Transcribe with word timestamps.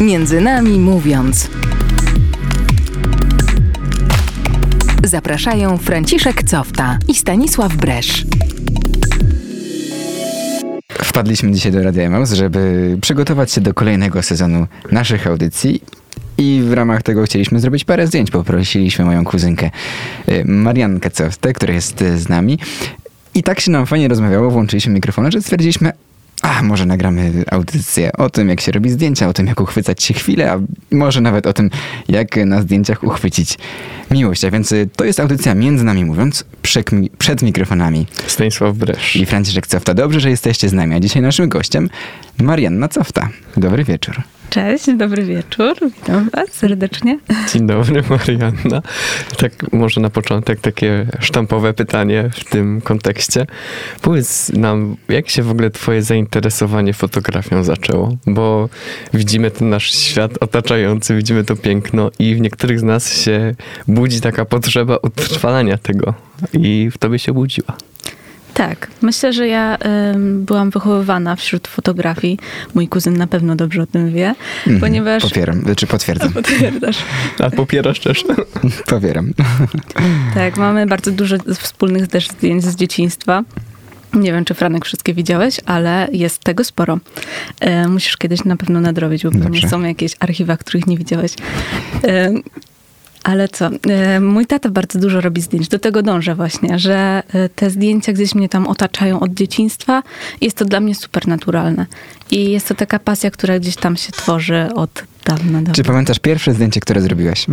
Między 0.00 0.40
nami 0.40 0.78
mówiąc. 0.78 1.50
Zapraszają 5.04 5.78
Franciszek 5.78 6.42
Cofta 6.42 6.98
i 7.08 7.14
Stanisław 7.14 7.76
Bresz. 7.76 8.26
Wpadliśmy 10.92 11.52
dzisiaj 11.52 11.72
do 11.72 11.82
Radia 11.82 12.02
Emaus, 12.02 12.32
żeby 12.32 12.96
przygotować 13.00 13.52
się 13.52 13.60
do 13.60 13.74
kolejnego 13.74 14.22
sezonu 14.22 14.66
naszych 14.92 15.26
audycji 15.26 15.82
i 16.38 16.62
w 16.64 16.72
ramach 16.72 17.02
tego 17.02 17.22
chcieliśmy 17.24 17.60
zrobić 17.60 17.84
parę 17.84 18.06
zdjęć. 18.06 18.30
Poprosiliśmy 18.30 19.04
moją 19.04 19.24
kuzynkę 19.24 19.70
y, 20.28 20.44
Mariankę 20.44 21.10
Coftę, 21.10 21.52
która 21.52 21.74
jest 21.74 22.04
z 22.16 22.28
nami. 22.28 22.58
I 23.34 23.42
tak 23.42 23.60
się 23.60 23.70
nam 23.70 23.86
fajnie 23.86 24.08
rozmawiało, 24.08 24.50
włączyliśmy 24.50 24.92
mikrofony, 24.92 25.32
że 25.32 25.42
stwierdziliśmy, 25.42 25.92
a 26.42 26.62
może 26.62 26.86
nagramy 26.86 27.44
audycję 27.50 28.12
o 28.12 28.30
tym, 28.30 28.48
jak 28.48 28.60
się 28.60 28.72
robi 28.72 28.90
zdjęcia, 28.90 29.28
o 29.28 29.32
tym, 29.32 29.46
jak 29.46 29.60
uchwycać 29.60 30.02
się 30.02 30.14
chwilę, 30.14 30.52
a 30.52 30.58
może 30.90 31.20
nawet 31.20 31.46
o 31.46 31.52
tym, 31.52 31.70
jak 32.08 32.36
na 32.36 32.62
zdjęciach 32.62 33.04
uchwycić 33.04 33.58
miłość. 34.10 34.44
A 34.44 34.50
więc 34.50 34.72
y, 34.72 34.88
to 34.96 35.04
jest 35.04 35.20
audycja 35.20 35.54
między 35.54 35.84
nami 35.84 36.04
mówiąc, 36.04 36.44
przed, 36.62 36.90
przed 37.18 37.42
mikrofonami. 37.42 38.06
Stanisław 38.26 38.76
Bresz. 38.76 39.16
I 39.16 39.26
Franciszek 39.26 39.66
Cofta. 39.66 39.94
Dobrze, 39.94 40.20
że 40.20 40.30
jesteście 40.30 40.68
z 40.68 40.72
nami. 40.72 40.94
A 40.94 41.00
dzisiaj 41.00 41.22
naszym 41.22 41.48
gościem 41.48 41.90
Marianna 42.38 42.88
Cofta. 42.88 43.28
Dobry 43.56 43.84
wieczór. 43.84 44.22
Cześć, 44.50 44.86
dobry 44.96 45.24
wieczór. 45.24 45.74
Witam 45.82 46.30
Was 46.30 46.48
serdecznie. 46.52 47.18
Dzień 47.52 47.66
dobry, 47.66 48.02
Marianna. 48.10 48.82
Tak, 49.38 49.72
może 49.72 50.00
na 50.00 50.10
początek 50.10 50.60
takie 50.60 51.06
sztampowe 51.20 51.74
pytanie 51.74 52.30
w 52.32 52.44
tym 52.44 52.80
kontekście. 52.80 53.46
Powiedz 54.02 54.48
nam, 54.48 54.96
jak 55.08 55.28
się 55.28 55.42
w 55.42 55.50
ogóle 55.50 55.70
Twoje 55.70 56.02
zainteresowanie 56.02 56.92
fotografią 56.92 57.64
zaczęło? 57.64 58.16
Bo 58.26 58.68
widzimy 59.14 59.50
ten 59.50 59.68
nasz 59.68 59.92
świat 59.92 60.32
otaczający, 60.40 61.16
widzimy 61.16 61.44
to 61.44 61.56
piękno 61.56 62.10
i 62.18 62.34
w 62.34 62.40
niektórych 62.40 62.80
z 62.80 62.82
nas 62.82 63.12
się 63.22 63.54
budzi 63.88 64.20
taka 64.20 64.44
potrzeba 64.44 64.96
utrwalania 64.96 65.78
tego. 65.78 66.14
I 66.52 66.90
w 66.92 66.98
Tobie 66.98 67.18
się 67.18 67.32
budziła. 67.32 67.76
Tak, 68.58 68.88
myślę, 69.02 69.32
że 69.32 69.48
ja 69.48 69.76
y, 69.76 69.78
byłam 70.18 70.70
wychowywana 70.70 71.36
wśród 71.36 71.68
fotografii. 71.68 72.38
Mój 72.74 72.88
kuzyn 72.88 73.16
na 73.16 73.26
pewno 73.26 73.56
dobrze 73.56 73.82
o 73.82 73.86
tym 73.86 74.12
wie, 74.12 74.34
Mhm, 74.66 74.80
ponieważ... 74.80 75.22
Popieram, 75.22 75.64
czy 75.76 75.86
potwierdzam. 75.86 76.32
Potwierdzasz. 76.42 76.98
A 77.38 77.50
popierasz 77.50 78.00
też? 78.00 78.24
Popieram. 78.90 79.32
Tak, 80.34 80.56
mamy 80.56 80.86
bardzo 80.86 81.10
dużo 81.10 81.36
wspólnych 81.54 82.08
też 82.08 82.28
zdjęć 82.28 82.64
z 82.64 82.76
dzieciństwa. 82.76 83.42
Nie 84.14 84.32
wiem, 84.32 84.44
czy 84.44 84.54
Franek 84.54 84.84
wszystkie 84.84 85.14
widziałeś, 85.14 85.60
ale 85.66 86.08
jest 86.12 86.44
tego 86.44 86.64
sporo. 86.64 86.98
E, 87.60 87.88
musisz 87.88 88.16
kiedyś 88.16 88.44
na 88.44 88.56
pewno 88.56 88.80
nadrobić, 88.80 89.24
bo 89.24 89.30
pewnie 89.30 89.68
są 89.68 89.82
jakieś 89.82 90.12
archiwa, 90.20 90.56
których 90.56 90.86
nie 90.86 90.98
widziałeś. 90.98 91.32
E, 92.04 92.32
ale 93.28 93.48
co? 93.48 93.70
E, 93.88 94.20
mój 94.20 94.46
tata 94.46 94.70
bardzo 94.70 94.98
dużo 94.98 95.20
robi 95.20 95.40
zdjęć. 95.40 95.68
Do 95.68 95.78
tego 95.78 96.02
dążę 96.02 96.34
właśnie, 96.34 96.78
że 96.78 97.22
e, 97.34 97.48
te 97.48 97.70
zdjęcia 97.70 98.12
gdzieś 98.12 98.34
mnie 98.34 98.48
tam 98.48 98.66
otaczają 98.66 99.20
od 99.20 99.34
dzieciństwa. 99.34 100.02
Jest 100.40 100.56
to 100.56 100.64
dla 100.64 100.80
mnie 100.80 100.94
super 100.94 101.28
naturalne. 101.28 101.86
I 102.30 102.50
jest 102.50 102.68
to 102.68 102.74
taka 102.74 102.98
pasja, 102.98 103.30
która 103.30 103.58
gdzieś 103.58 103.76
tam 103.76 103.96
się 103.96 104.12
tworzy 104.12 104.68
od 104.74 105.04
dawna. 105.24 105.58
Czy 105.58 105.64
dawna. 105.64 105.84
pamiętasz 105.84 106.18
pierwsze 106.18 106.54
zdjęcie, 106.54 106.80
które 106.80 107.00
zrobiłaś? 107.00 107.46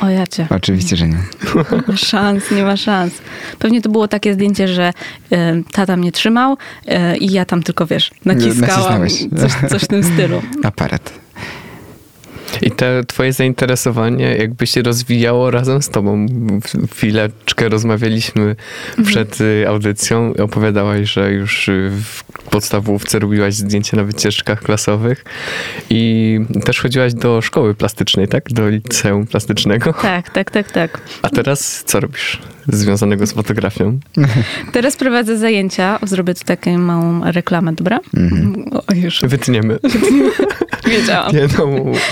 O 0.00 0.08
ja 0.08 0.26
cię. 0.26 0.46
Oczywiście, 0.50 0.96
że 0.96 1.08
nie. 1.08 1.14
Nie 1.14 1.82
ma 1.88 1.96
szans, 1.96 2.50
nie 2.50 2.62
ma 2.62 2.76
szans. 2.76 3.12
Pewnie 3.58 3.82
to 3.82 3.88
było 3.88 4.08
takie 4.08 4.34
zdjęcie, 4.34 4.68
że 4.68 4.92
e, 5.32 5.62
tata 5.72 5.96
mnie 5.96 6.12
trzymał 6.12 6.56
e, 6.86 7.16
i 7.16 7.32
ja 7.32 7.44
tam 7.44 7.62
tylko, 7.62 7.86
wiesz, 7.86 8.10
naciskałam 8.24 9.08
coś, 9.08 9.70
coś 9.70 9.82
w 9.82 9.88
tym 9.88 10.04
stylu. 10.04 10.42
Aparat. 10.62 11.12
I 12.62 12.70
te 12.70 13.04
twoje 13.04 13.32
zainteresowanie 13.32 14.36
jakby 14.36 14.66
się 14.66 14.82
rozwijało 14.82 15.50
razem 15.50 15.82
z 15.82 15.88
tobą. 15.88 16.26
Chwileczkę 16.92 17.68
rozmawialiśmy 17.68 18.56
przed 19.04 19.40
y, 19.40 19.64
audycją 19.68 20.34
opowiadałaś, 20.38 21.12
że 21.12 21.32
już 21.32 21.68
y, 21.68 21.90
w 22.04 22.24
podstawówce 22.50 23.18
robiłaś 23.18 23.54
zdjęcia 23.54 23.96
na 23.96 24.04
wycieczkach 24.04 24.62
klasowych 24.62 25.24
i 25.90 26.38
też 26.64 26.80
chodziłaś 26.80 27.14
do 27.14 27.42
szkoły 27.42 27.74
plastycznej, 27.74 28.28
tak? 28.28 28.44
Do 28.50 28.68
liceum 28.68 29.26
plastycznego. 29.26 29.92
Tak, 29.92 30.30
tak, 30.30 30.50
tak, 30.50 30.72
tak. 30.72 31.00
A 31.22 31.30
teraz 31.30 31.84
co 31.86 32.00
robisz 32.00 32.38
związanego 32.68 33.26
z 33.26 33.32
fotografią? 33.32 33.98
Teraz 34.72 34.96
prowadzę 34.96 35.38
zajęcia. 35.38 35.98
Zrobię 36.02 36.34
tu 36.34 36.44
taką 36.44 36.78
małą 36.78 37.32
reklamę, 37.32 37.72
dobra? 37.72 38.00
Mhm. 38.16 38.64
O, 38.72 38.94
już 38.94 39.20
Wytniemy. 39.22 39.78
wiedziałam. 40.90 41.32
Nie 41.36 41.46
no, 41.58 41.64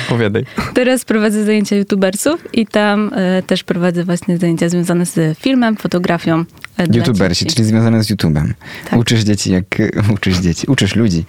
opowiadaj. 0.07 0.45
Teraz 0.75 1.05
prowadzę 1.05 1.45
zajęcia 1.45 1.77
youtubersów 1.77 2.49
i 2.53 2.67
tam 2.67 3.11
e, 3.15 3.43
też 3.43 3.65
prowadzę 3.65 4.05
właśnie 4.05 4.39
zajęcia 4.39 4.69
związane 4.69 5.07
z 5.07 5.39
filmem, 5.39 5.77
fotografią. 5.77 6.45
e, 6.79 6.87
YouTubersi, 6.97 7.47
czyli 7.47 7.65
związane 7.65 8.05
z 8.05 8.11
YouTube'em. 8.11 8.53
Tak. 8.91 9.01
Uczysz 9.01 9.21
dzieci, 9.21 9.53
jak... 9.53 9.65
Uczysz 10.15 10.39
dzieci, 10.39 10.67
uczysz 10.67 10.97
ludzi, 10.97 11.25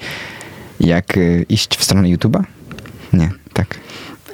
jak 0.80 1.18
y, 1.18 1.46
iść 1.50 1.78
w 1.78 1.84
stronę 1.84 2.08
YouTube'a? 2.08 2.44
Nie, 3.14 3.30
tak. 3.54 3.76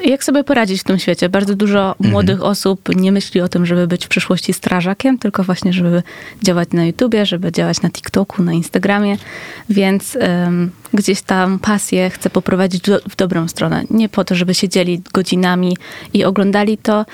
Jak 0.06 0.24
sobie 0.24 0.44
poradzić 0.44 0.82
w 0.82 0.84
tym 0.84 1.00
świecie? 1.00 1.30
Bardzo 1.30 1.56
dużo 1.56 1.90
Mhm. 1.90 2.12
młodych 2.12 2.44
osób 2.44 2.96
nie 2.96 3.12
myśli 3.12 3.42
o 3.42 3.48
tym, 3.50 3.66
żeby 3.66 3.88
być 3.88 4.06
w 4.06 4.08
przyszłości 4.08 4.54
strażakiem, 4.54 5.18
tylko 5.18 5.44
właśnie, 5.44 5.74
żeby 5.74 6.04
działać 6.44 6.70
na 6.74 6.86
YouTubie, 6.86 7.26
żeby 7.26 7.52
działać 7.52 7.82
na 7.82 7.90
TikToku, 7.90 8.44
na 8.44 8.54
Instagramie, 8.54 9.18
więc 9.70 10.18
em, 10.20 10.72
gdzieś 10.94 11.22
tam 11.22 11.60
pasję 11.60 12.10
chcę 12.10 12.30
poprowadzić 12.30 12.82
do, 12.82 13.00
w 13.10 13.16
dobrą 13.16 13.48
stronę. 13.48 13.84
Nie 13.90 14.10
po 14.10 14.24
to, 14.24 14.36
żeby 14.36 14.54
siedzieli 14.54 15.02
godzinami 15.14 15.78
i 16.14 16.24
oglądali 16.24 16.78
to, 16.78 17.06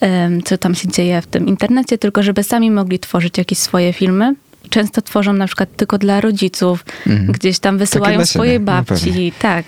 em, 0.00 0.42
co 0.42 0.58
tam 0.58 0.74
się 0.74 0.88
dzieje 0.88 1.22
w 1.22 1.26
tym 1.26 1.46
internecie, 1.46 1.98
tylko 1.98 2.22
żeby 2.22 2.42
sami 2.44 2.70
mogli 2.70 2.98
tworzyć 2.98 3.38
jakieś 3.38 3.58
swoje 3.58 3.92
filmy. 3.92 4.34
Często 4.70 5.02
tworzą 5.02 5.32
na 5.32 5.46
przykład 5.46 5.76
tylko 5.76 5.98
dla 5.98 6.20
rodziców, 6.20 6.84
Mhm. 7.06 7.32
gdzieś 7.32 7.58
tam 7.58 7.78
wysyłają 7.78 8.16
dla 8.16 8.26
swojej 8.26 8.60
na 8.60 8.64
babci. 8.66 9.32
Tak. 9.38 9.64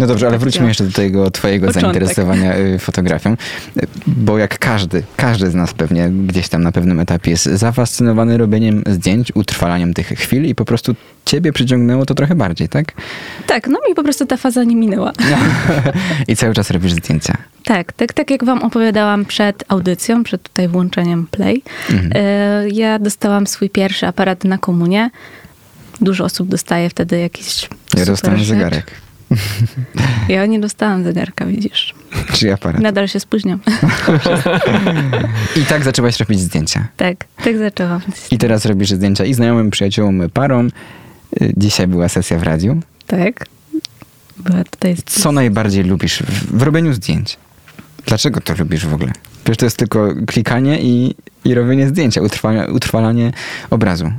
No 0.00 0.06
dobrze, 0.06 0.26
ale 0.26 0.32
tak 0.34 0.40
wróćmy 0.40 0.68
jeszcze 0.68 0.84
do 0.84 0.92
tego 0.92 1.30
twojego 1.30 1.66
Początek. 1.66 1.82
zainteresowania 1.92 2.56
y, 2.58 2.78
fotografią, 2.78 3.32
Y, 3.76 3.86
bo 4.06 4.38
jak 4.38 4.58
każdy, 4.58 5.02
każdy 5.16 5.50
z 5.50 5.54
nas 5.54 5.74
pewnie 5.74 6.08
gdzieś 6.08 6.48
tam 6.48 6.62
na 6.62 6.72
pewnym 6.72 7.00
etapie 7.00 7.30
jest 7.30 7.44
zafascynowany 7.44 8.38
robieniem 8.38 8.82
zdjęć, 8.86 9.32
utrwalaniem 9.34 9.94
tych 9.94 10.06
chwil 10.06 10.44
i 10.44 10.54
po 10.54 10.64
prostu 10.64 10.94
ciebie 11.24 11.52
przyciągnęło 11.52 12.06
to 12.06 12.14
trochę 12.14 12.34
bardziej, 12.34 12.68
tak? 12.68 12.92
Tak, 13.46 13.66
no 13.66 13.78
mi 13.88 13.94
po 13.94 14.02
prostu 14.02 14.26
ta 14.26 14.36
faza 14.36 14.64
nie 14.64 14.76
minęła. 14.76 15.12
I 16.28 16.36
cały 16.36 16.54
czas 16.54 16.70
robisz 16.70 16.92
zdjęcia. 16.92 17.36
Tak, 17.64 17.92
tak, 17.92 18.12
tak 18.12 18.30
jak 18.30 18.44
wam 18.44 18.62
opowiadałam 18.62 19.24
przed 19.24 19.64
audycją, 19.68 20.24
przed 20.24 20.42
tutaj 20.42 20.68
włączeniem 20.68 21.26
play, 21.30 21.62
Mhm. 21.90 22.12
e, 22.14 22.68
ja 22.68 22.98
dostałam 22.98 23.46
swój 23.46 23.70
pierwszy 23.70 24.06
aparat 24.06 24.44
na 24.44 24.58
komunię. 24.58 25.10
Dużo 26.00 26.24
osób 26.24 26.48
dostaje 26.48 26.90
wtedy 26.90 27.18
jakiś 27.18 27.68
Ja 27.96 28.04
dostałem 28.06 28.44
zegarek. 28.44 28.90
Ja 30.28 30.46
nie 30.46 30.60
dostałam 30.60 31.04
zegarka, 31.04 31.46
widzisz. 31.46 31.94
Czy 32.32 32.52
aparat. 32.52 32.82
Nadal 32.82 33.08
się 33.08 33.20
spóźniam. 33.20 33.60
I 35.62 35.64
tak 35.64 35.84
zaczęłaś 35.84 36.20
robić 36.20 36.40
zdjęcia. 36.40 36.88
tak, 36.96 37.24
tak 37.44 37.58
zaczęłam. 37.58 38.00
I 38.30 38.38
teraz 38.38 38.64
robisz 38.66 38.90
zdjęcia 38.90 39.24
i 39.24 39.34
znajomym, 39.34 39.70
przyjaciołom, 39.70 40.22
parom. 40.32 40.70
Y, 41.42 41.52
Dzisiaj 41.56 41.86
była 41.86 42.08
sesja 42.08 42.38
w 42.38 42.42
radiu. 42.42 42.80
Tak. 43.06 43.46
Była 44.36 44.64
tutaj... 44.64 44.96
Co 45.06 45.32
najbardziej 45.32 45.84
lubisz 45.84 46.18
w, 46.22 46.58
w 46.58 46.62
robieniu 46.62 46.92
zdjęć? 46.94 47.36
Dlaczego 48.06 48.40
to 48.40 48.54
lubisz 48.58 48.86
w 48.86 48.94
ogóle? 48.94 49.12
Przecież 49.44 49.56
to 49.58 49.66
jest 49.66 49.76
tylko 49.76 50.08
klikanie 50.26 50.80
i, 50.82 51.14
i 51.44 51.54
robienie 51.54 51.88
zdjęcia, 51.88 52.20
utrwalanie, 52.22 52.72
utrwalanie 52.72 53.32
obrazu. 53.70 54.12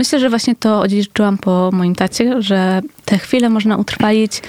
Myślę, 0.00 0.20
że 0.20 0.28
właśnie 0.28 0.54
to 0.54 0.80
odziedziczyłam 0.80 1.38
po 1.38 1.70
moim 1.72 1.94
tacie, 1.94 2.42
że 2.42 2.80
te 3.04 3.18
chwile 3.18 3.48
można 3.48 3.76
utrwalić, 3.76 4.42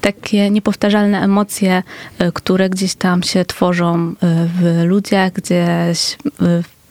takie 0.00 0.50
niepowtarzalne 0.50 1.22
emocje, 1.22 1.82
y, 2.22 2.32
które 2.32 2.70
gdzieś 2.70 2.94
tam 2.94 3.22
się 3.22 3.44
tworzą 3.44 4.10
y, 4.10 4.14
w 4.58 4.82
ludziach, 4.84 5.32
gdzieś 5.32 6.12
y, 6.14 6.16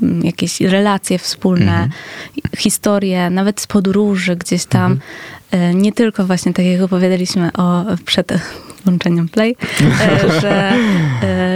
m, 0.03 0.21
jakieś 0.23 0.61
relacje 0.61 1.19
wspólne, 1.19 1.71
Mhm. 1.73 1.91
historie, 2.57 3.29
nawet 3.29 3.61
z 3.61 3.67
podróży 3.67 4.35
gdzieś 4.35 4.65
tam. 4.65 4.99
Y, 5.53 5.75
Nie 5.75 5.91
tylko 5.91 6.25
właśnie 6.25 6.53
tak 6.53 6.65
jak 6.65 6.81
opowiadaliśmy 6.81 7.53
o 7.53 7.85
przed 8.05 8.33
włączeniem 8.85 9.29
play, 9.29 9.55
y, 9.81 10.41
że 10.41 10.73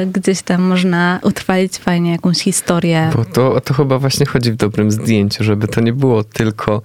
y, 0.03 0.05
gdzieś 0.05 0.41
tam 0.41 0.61
można 0.61 1.19
utrwalić 1.23 1.77
fajnie 1.77 2.11
jakąś 2.11 2.37
historię. 2.37 3.09
Bo 3.15 3.25
to, 3.25 3.61
to 3.61 3.73
chyba 3.73 3.99
właśnie 3.99 4.25
chodzi 4.25 4.51
w 4.51 4.55
dobrym 4.55 4.91
zdjęciu, 4.91 5.43
żeby 5.43 5.67
to 5.67 5.81
nie 5.81 5.93
było 5.93 6.23
tylko 6.23 6.81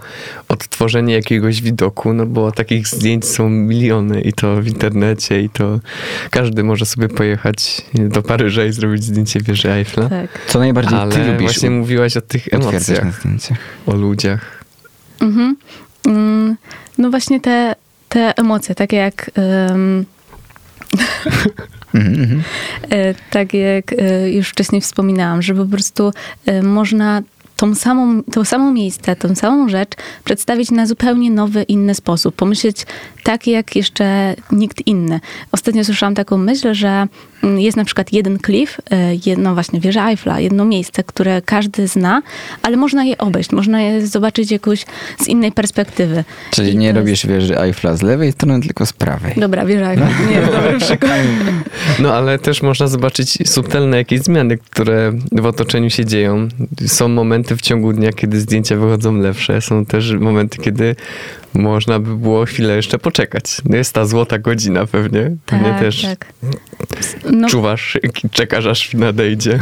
odtworzenie 0.49 1.14
jakiegoś 1.14 1.62
widoku, 1.62 2.12
no 2.12 2.26
bo 2.26 2.53
takich 2.53 2.88
zdjęć 2.88 3.25
są 3.25 3.49
miliony 3.49 4.20
i 4.20 4.32
to 4.32 4.62
w 4.62 4.67
internecie 4.67 5.43
i 5.43 5.50
to 5.50 5.81
każdy 6.31 6.64
może 6.64 6.87
sobie 6.87 7.09
pojechać 7.09 7.82
do 7.94 8.23
Paryża 8.23 8.64
i 8.64 8.73
zrobić 8.73 9.05
zdjęcie 9.05 9.41
wieży 9.41 9.73
Eiffla. 9.73 10.09
Tak. 10.09 10.31
Co 10.47 10.59
najbardziej 10.59 10.99
Ale 10.99 11.12
ty 11.12 11.26
lubisz 11.26 11.41
właśnie 11.41 11.70
mówiłaś 11.70 12.17
o 12.17 12.20
tych 12.20 12.49
emocjach, 12.52 13.23
o 13.87 13.94
ludziach. 13.94 14.64
Mhm. 15.20 15.56
Mm, 16.06 16.56
No 16.99 17.11
właśnie 17.11 17.41
te, 17.41 17.75
te 18.08 18.38
emocje, 18.38 18.75
takie 18.75 18.97
jak. 18.97 19.31
E, 22.91 23.14
Tak 23.31 23.55
jak 23.55 23.93
e, 23.93 24.31
już 24.31 24.49
wcześniej 24.49 24.81
wspominałam, 24.81 25.43
że 25.43 25.55
po 25.55 25.64
prostu 25.64 26.12
e, 26.47 26.62
można 26.62 27.23
tą 27.56 27.75
samą, 27.75 28.23
to 28.23 28.44
samo 28.44 28.73
miejsce, 28.73 29.17
tą 29.17 29.35
samą 29.35 29.69
rzecz 29.69 29.91
przedstawić 30.25 30.70
na 30.70 30.87
zupełnie 30.87 31.31
nowy, 31.31 31.62
inny 31.62 31.94
sposób. 31.94 32.35
Pomyśleć 32.35 32.87
tak, 33.25 33.47
jak 33.47 33.76
jeszcze 33.76 34.35
nikt 34.52 34.87
inny. 34.87 35.20
Ostatnio 35.52 35.85
słyszałam 35.85 36.14
taką 36.14 36.37
myśl, 36.37 36.75
że 36.75 37.06
jest 37.43 37.77
na 37.77 37.85
przykład 37.85 38.12
jeden 38.12 38.38
klif, 38.38 38.79
e, 38.91 39.15
jedno 39.27 39.55
właśnie 39.55 39.81
wieża 39.81 40.11
Eiffla, 40.11 40.41
jedno 40.41 40.65
miejsce, 40.65 41.05
które 41.05 41.43
każdy 41.43 41.88
zna, 41.88 42.23
ale 42.62 42.77
można 42.77 43.05
je 43.05 43.19
obejść, 43.19 43.53
można 43.53 43.83
je 43.83 44.06
zobaczyć 44.06 44.50
jakoś 44.50 44.85
z 45.19 45.29
innej 45.29 45.53
perspektywy. 45.53 46.25
Czyli 46.50 46.73
I 46.73 46.77
nie 46.77 46.93
to 46.93 46.99
robisz 46.99 47.27
wieży 47.27 47.61
Eiffla 47.61 47.97
z 47.97 48.03
lewej 48.03 48.33
strony, 48.33 48.61
tylko 48.61 48.87
z 48.87 48.93
prawej. 48.93 49.35
Dobra, 49.37 49.65
wieża 49.65 49.91
Eiffla, 49.91 50.09
nie 50.31 50.37
jest 50.37 50.53
dobry 50.53 50.79
przykład. 50.87 51.11
No 51.99 52.15
ale 52.15 52.38
też 52.38 52.62
można 52.62 52.87
zobaczyć 52.87 53.49
subtelne 53.49 53.97
jakieś 53.97 54.21
zmiany, 54.21 54.59
które 54.59 55.12
w 55.33 55.47
otoczeniu 55.47 55.91
się 55.91 56.05
dzieją. 56.05 56.49
Są 56.87 57.09
momenty 57.09 57.56
w 57.56 57.61
ciągu 57.61 57.93
dnia, 57.93 58.12
kiedy 58.12 58.41
zdjęcia 58.41 58.77
wychodzą 58.77 59.15
lepsze. 59.17 59.61
Są 59.61 59.87
też 59.87 60.12
momenty, 60.12 60.59
kiedy 60.59 60.97
można 61.58 62.00
by 62.00 62.17
było 62.17 62.44
chwilę 62.44 62.76
jeszcze 62.76 62.99
poczekać. 62.99 63.44
No 63.64 63.76
Jest 63.76 63.93
ta 63.93 64.06
złota 64.06 64.38
godzina 64.38 64.87
pewnie. 64.87 65.37
Pewnie 65.47 65.69
Tak, 65.69 65.81
też 65.81 66.03
tak. 66.03 66.32
No, 67.32 67.49
czuwasz, 67.49 67.99
czekasz 68.31 68.67
aż 68.67 68.94
nadejdzie 68.94 69.58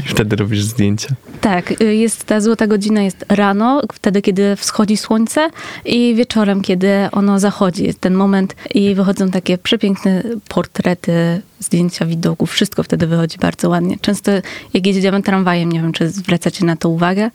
i 0.00 0.08
wtedy 0.08 0.36
robisz 0.36 0.62
zdjęcia. 0.62 1.08
Tak, 1.40 1.80
y, 1.82 1.94
jest 1.94 2.24
ta 2.24 2.40
złota 2.40 2.66
godzina 2.66 3.02
jest 3.02 3.24
rano, 3.28 3.82
wtedy 3.92 4.22
kiedy 4.22 4.56
wschodzi 4.56 4.96
słońce 4.96 5.50
i 5.84 6.14
wieczorem, 6.14 6.62
kiedy 6.62 6.88
ono 7.12 7.38
zachodzi. 7.38 7.84
Jest 7.84 8.00
ten 8.00 8.14
moment 8.14 8.56
i 8.74 8.94
wychodzą 8.94 9.30
takie 9.30 9.58
przepiękne 9.58 10.22
portrety, 10.48 11.42
zdjęcia 11.60 12.06
widoków. 12.06 12.52
Wszystko 12.52 12.82
wtedy 12.82 13.06
wychodzi 13.06 13.38
bardzo 13.38 13.68
ładnie. 13.68 13.96
Często 14.00 14.32
jak 14.74 14.86
jedziemy 14.86 15.22
tramwajem, 15.22 15.72
nie 15.72 15.80
wiem, 15.80 15.92
czy 15.92 16.08
zwracacie 16.08 16.64
na 16.64 16.76
to 16.76 16.88
uwagę, 16.88 17.30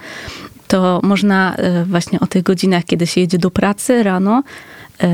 to 0.74 1.00
można 1.04 1.56
y, 1.82 1.86
właśnie 1.86 2.20
o 2.20 2.28
tych 2.28 2.44
godzinach, 2.44 2.84
kiedy 2.84 3.08
się 3.08 3.22
jedzie 3.22 3.38
do 3.38 3.52
pracy 3.52 4.04
rano, 4.04 4.44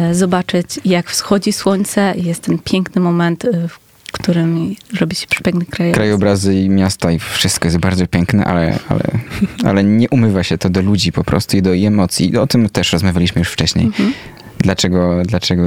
y, 0.10 0.16
zobaczyć 0.16 0.80
jak 0.86 1.10
wschodzi 1.10 1.54
słońce 1.54 2.14
i 2.18 2.24
jest 2.24 2.44
ten 2.44 2.60
piękny 2.60 3.02
moment, 3.02 3.46
y, 3.46 3.68
w 3.68 4.12
którym 4.12 4.76
robi 5.00 5.16
się 5.16 5.28
przepiękny 5.28 5.66
krajobraz. 5.66 5.98
Krajobrazy 5.98 6.56
i 6.56 6.70
miasta 6.70 7.12
i 7.12 7.20
wszystko 7.20 7.68
jest 7.68 7.78
bardzo 7.78 8.08
piękne, 8.08 8.46
ale, 8.46 8.80
ale, 8.90 9.04
ale 9.70 9.84
nie 9.84 10.10
umywa 10.10 10.44
się 10.44 10.58
to 10.58 10.70
do 10.70 10.82
ludzi 10.82 11.12
po 11.12 11.24
prostu 11.24 11.58
i 11.58 11.62
do 11.62 11.76
emocji. 11.76 12.38
O 12.38 12.48
tym 12.48 12.70
też 12.70 12.94
rozmawialiśmy 12.94 13.40
już 13.40 13.50
wcześniej. 13.50 13.86
Mhm. 13.86 14.14
Dlaczego, 14.60 15.22
dlaczego 15.26 15.64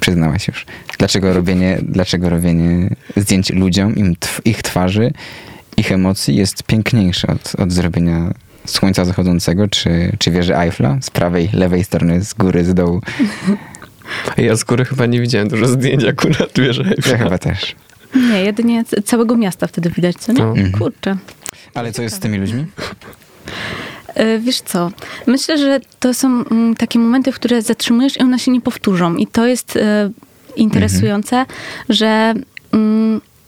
przyznałaś 0.00 0.48
już, 0.48 0.66
dlaczego 0.98 1.32
robienie, 1.32 1.78
dlaczego 1.82 2.28
robienie 2.28 2.96
zdjęć 3.16 3.50
ludziom, 3.50 3.96
im 3.96 4.14
tw- 4.14 4.40
ich 4.44 4.62
twarzy, 4.62 5.12
ich 5.76 5.92
emocji 5.92 6.36
jest 6.36 6.62
piękniejsze 6.62 7.28
od, 7.28 7.60
od 7.60 7.72
zrobienia 7.72 8.34
słońca 8.72 9.04
zachodzącego, 9.04 9.68
czy, 9.68 10.12
czy 10.18 10.30
wieży 10.30 10.56
Eiffla 10.56 10.98
z 11.00 11.10
prawej, 11.10 11.50
lewej 11.52 11.84
strony, 11.84 12.24
z 12.24 12.34
góry, 12.34 12.64
z 12.64 12.74
dołu. 12.74 13.00
Ja 14.36 14.56
z 14.56 14.64
góry 14.64 14.84
chyba 14.84 15.06
nie 15.06 15.20
widziałem 15.20 15.48
dużo 15.48 15.68
zdjęć 15.68 16.04
akurat, 16.04 16.50
wiesz, 16.58 16.80
Ja 17.10 17.18
chyba 17.18 17.38
też. 17.38 17.76
Nie, 18.14 18.44
jedynie 18.44 18.84
całego 19.04 19.36
miasta 19.36 19.66
wtedy 19.66 19.90
widać, 19.90 20.16
co 20.16 20.32
nie? 20.32 20.38
No. 20.42 20.50
Mhm. 20.50 20.72
Kurczę. 20.72 21.16
Ale 21.74 21.92
co 21.92 22.02
jest 22.02 22.16
z 22.16 22.18
tymi 22.18 22.38
ludźmi? 22.38 22.66
E, 24.14 24.38
Wiesz 24.38 24.60
co, 24.60 24.90
myślę, 25.26 25.58
że 25.58 25.80
to 26.00 26.14
są 26.14 26.28
mm, 26.28 26.76
takie 26.76 26.98
momenty, 26.98 27.32
w 27.32 27.34
które 27.34 27.62
zatrzymujesz 27.62 28.16
i 28.16 28.20
one 28.20 28.38
się 28.38 28.50
nie 28.50 28.60
powtórzą. 28.60 29.16
I 29.16 29.26
to 29.26 29.46
jest 29.46 29.76
e, 29.76 30.10
interesujące, 30.56 31.46
że 31.88 32.06
mm, 32.06 32.44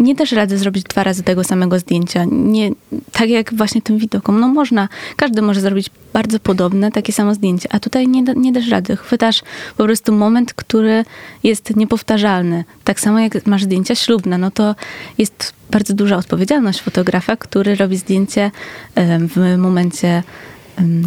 nie 0.02 0.14
dasz 0.14 0.32
rady 0.32 0.58
zrobić 0.58 0.84
dwa 0.84 1.02
razy 1.04 1.22
tego 1.22 1.44
samego 1.44 1.78
zdjęcia. 1.78 2.24
Nie, 2.30 2.70
tak 3.12 3.28
jak 3.28 3.54
właśnie 3.54 3.82
tym 3.82 3.98
widokom. 3.98 4.40
No 4.40 4.48
można, 4.48 4.88
każdy 5.16 5.42
może 5.42 5.60
zrobić 5.60 5.90
bardzo 6.12 6.40
podobne, 6.40 6.90
takie 6.92 7.12
samo 7.12 7.34
zdjęcie, 7.34 7.68
a 7.72 7.80
tutaj 7.80 8.08
nie, 8.08 8.22
nie 8.22 8.52
dasz 8.52 8.68
rady. 8.68 8.96
Chwytasz 8.96 9.42
po 9.76 9.84
prostu 9.84 10.12
moment, 10.12 10.54
który 10.54 11.04
jest 11.42 11.76
niepowtarzalny. 11.76 12.64
Tak 12.84 13.00
samo 13.00 13.20
jak 13.20 13.46
masz 13.46 13.62
zdjęcia 13.62 13.94
ślubne, 13.94 14.38
no 14.38 14.50
to 14.50 14.74
jest 15.18 15.52
bardzo 15.70 15.94
duża 15.94 16.16
odpowiedzialność 16.16 16.80
fotografa, 16.80 17.36
który 17.36 17.74
robi 17.74 17.96
zdjęcie 17.96 18.50
w 18.96 19.56
momencie 19.58 20.22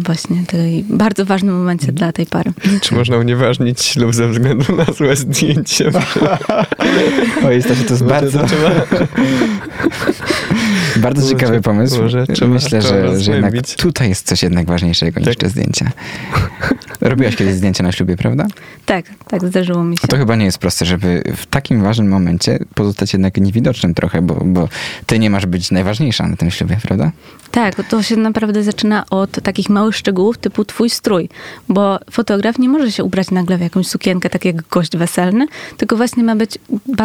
właśnie 0.04 0.44
tej 0.46 0.84
bardzo 0.88 1.24
ważnym 1.24 1.58
momencie 1.58 1.92
dla 1.92 2.12
tej 2.12 2.26
pary. 2.26 2.52
Czy 2.80 2.94
można 2.94 3.16
unieważnić 3.16 3.82
ślub 3.82 4.14
ze 4.14 4.28
względu 4.28 4.76
na 4.76 4.84
złe 4.84 5.16
zdjęcie? 5.16 5.90
O, 7.44 7.50
jest 7.50 7.68
to, 7.68 7.74
to 7.74 7.90
jest 7.90 8.04
bardzo, 8.04 8.40
bardzo 11.06 11.22
Może 11.22 11.34
ciekawy 11.34 11.60
pomysł. 11.60 12.02
może 12.02 12.26
trzeba 12.26 12.54
Myślę, 12.54 12.82
że, 12.82 13.20
że 13.20 13.32
jednak 13.32 13.52
tutaj 13.76 14.08
jest 14.08 14.26
coś 14.26 14.42
jednak 14.42 14.66
ważniejszego 14.66 15.20
niż 15.20 15.28
Tak. 15.28 15.36
te 15.38 15.48
zdjęcia. 15.48 15.90
Robiłaś 17.00 17.36
kiedyś 17.36 17.54
zdjęcia 17.54 17.82
na 17.82 17.92
ślubie, 17.92 18.16
prawda? 18.16 18.46
Tak, 18.86 19.04
tak 19.28 19.46
zdarzyło 19.48 19.84
mi 19.84 19.96
się. 19.96 20.02
A 20.04 20.06
to 20.06 20.16
chyba 20.16 20.36
nie 20.36 20.44
jest 20.44 20.58
proste, 20.58 20.84
żeby 20.84 21.22
w 21.36 21.46
takim 21.46 21.82
ważnym 21.82 22.08
momencie 22.08 22.58
pozostać 22.74 23.12
jednak 23.12 23.36
niewidocznym 23.36 23.94
trochę, 23.94 24.22
bo, 24.22 24.34
bo 24.44 24.68
ty 25.06 25.18
nie 25.18 25.30
masz 25.30 25.46
być 25.46 25.70
najważniejsza 25.70 26.28
na 26.28 26.36
tym 26.36 26.50
ślubie, 26.50 26.78
prawda? 26.82 27.12
Tak, 27.50 27.74
to 27.88 28.02
się 28.02 28.16
naprawdę 28.16 28.62
zaczyna 28.62 29.04
od 29.10 29.30
takich 29.42 29.68
małych 29.70 29.96
szczegółów 29.96 30.38
typu 30.38 30.64
twój 30.64 30.90
strój, 30.90 31.28
bo 31.68 31.98
fotograf 32.10 32.58
nie 32.58 32.68
może 32.68 32.92
się 32.92 33.04
ubrać 33.04 33.30
nagle 33.30 33.58
w 33.58 33.60
jakąś 33.60 33.86
sukienkę, 33.86 34.30
tak 34.30 34.44
jak 34.44 34.68
gość 34.68 34.96
weselny, 34.96 35.46
tylko 35.76 35.96
właśnie 35.96 36.22
ma 36.22 36.36
być 36.36 36.58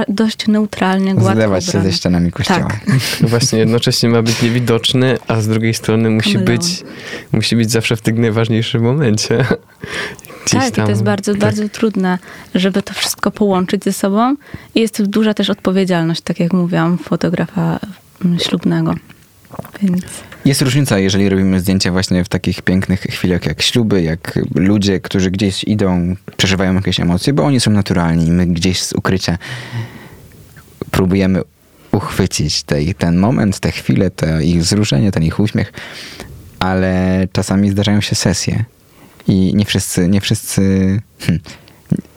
dość 0.08 0.48
neutralnie, 0.48 1.14
gładko 1.16 1.34
Zlewać 1.34 1.64
się 1.66 1.70
ubrany. 1.70 1.90
ze 1.92 1.98
ścianami 1.98 2.32
kościoła. 2.32 2.60
Tak. 2.60 2.82
No 3.22 3.28
właśnie, 3.28 3.66
jednocześnie 3.82 4.10
ma 4.10 4.22
być 4.22 4.42
niewidoczny, 4.42 5.18
a 5.28 5.42
z 5.42 5.48
drugiej 5.48 5.74
strony 5.74 6.10
musi 6.10 6.34
Kameleon. 6.34 6.58
być, 6.58 6.84
musi 7.32 7.56
być 7.56 7.72
zawsze 7.72 7.96
w 7.96 8.02
tym 8.02 8.22
najważniejszym 8.22 8.82
momencie. 8.82 9.46
Gdzieś 10.46 10.60
Tak, 10.60 10.70
i 10.70 10.72
tam, 10.72 10.86
to 10.86 10.92
jest 10.92 11.04
bardzo, 11.04 11.32
tak. 11.32 11.42
bardzo 11.42 11.70
trudne, 11.70 12.20
żeby 12.56 12.84
to 12.84 12.94
wszystko 12.94 13.32
połączyć 13.32 13.84
ze 13.84 13.94
sobą. 13.94 14.36
I 14.76 14.80
jest 14.80 14.98
tu 14.98 15.08
duża 15.08 15.34
też 15.34 15.50
odpowiedzialność, 15.50 16.22
tak 16.22 16.40
jak 16.40 16.54
mówiłam, 16.54 16.98
fotografa 16.98 17.80
mm, 18.26 18.40
ślubnego. 18.40 18.96
Więc 19.82 20.04
Jest 20.46 20.62
różnica, 20.62 21.00
jeżeli 21.00 21.30
robimy 21.30 21.60
zdjęcia 21.60 21.92
właśnie 21.92 22.24
w 22.24 22.30
takich 22.30 22.62
pięknych 22.62 23.02
chwilach 23.02 23.46
jak 23.46 23.62
śluby, 23.62 24.02
jak 24.02 24.40
ludzie, 24.56 25.00
którzy 25.00 25.32
gdzieś 25.32 25.64
idą, 25.64 26.16
przeżywają 26.38 26.74
jakieś 26.74 27.00
emocje, 27.00 27.34
bo 27.34 27.44
oni 27.44 27.60
są 27.60 27.72
naturalni 27.72 28.28
i 28.28 28.32
my 28.32 28.48
gdzieś 28.48 28.82
z 28.82 28.94
ukrycia 28.94 29.38
próbujemy 30.92 31.42
uchwycić 31.92 32.64
ten 32.98 33.18
moment, 33.18 33.60
tę 33.60 33.72
chwilę, 33.72 34.10
te 34.12 34.44
ich 34.44 34.60
wzruszenie, 34.62 35.12
ten 35.12 35.24
ich 35.24 35.40
uśmiech, 35.40 35.74
ale 36.60 37.28
czasami 37.32 37.70
zdarzają 37.70 38.02
się 38.02 38.16
sesje 38.16 38.66
i 39.28 39.52
nie 39.56 39.66
wszyscy, 39.66 40.08
nie 40.08 40.22
wszyscy... 40.22 40.62
Hmm, 41.20 41.42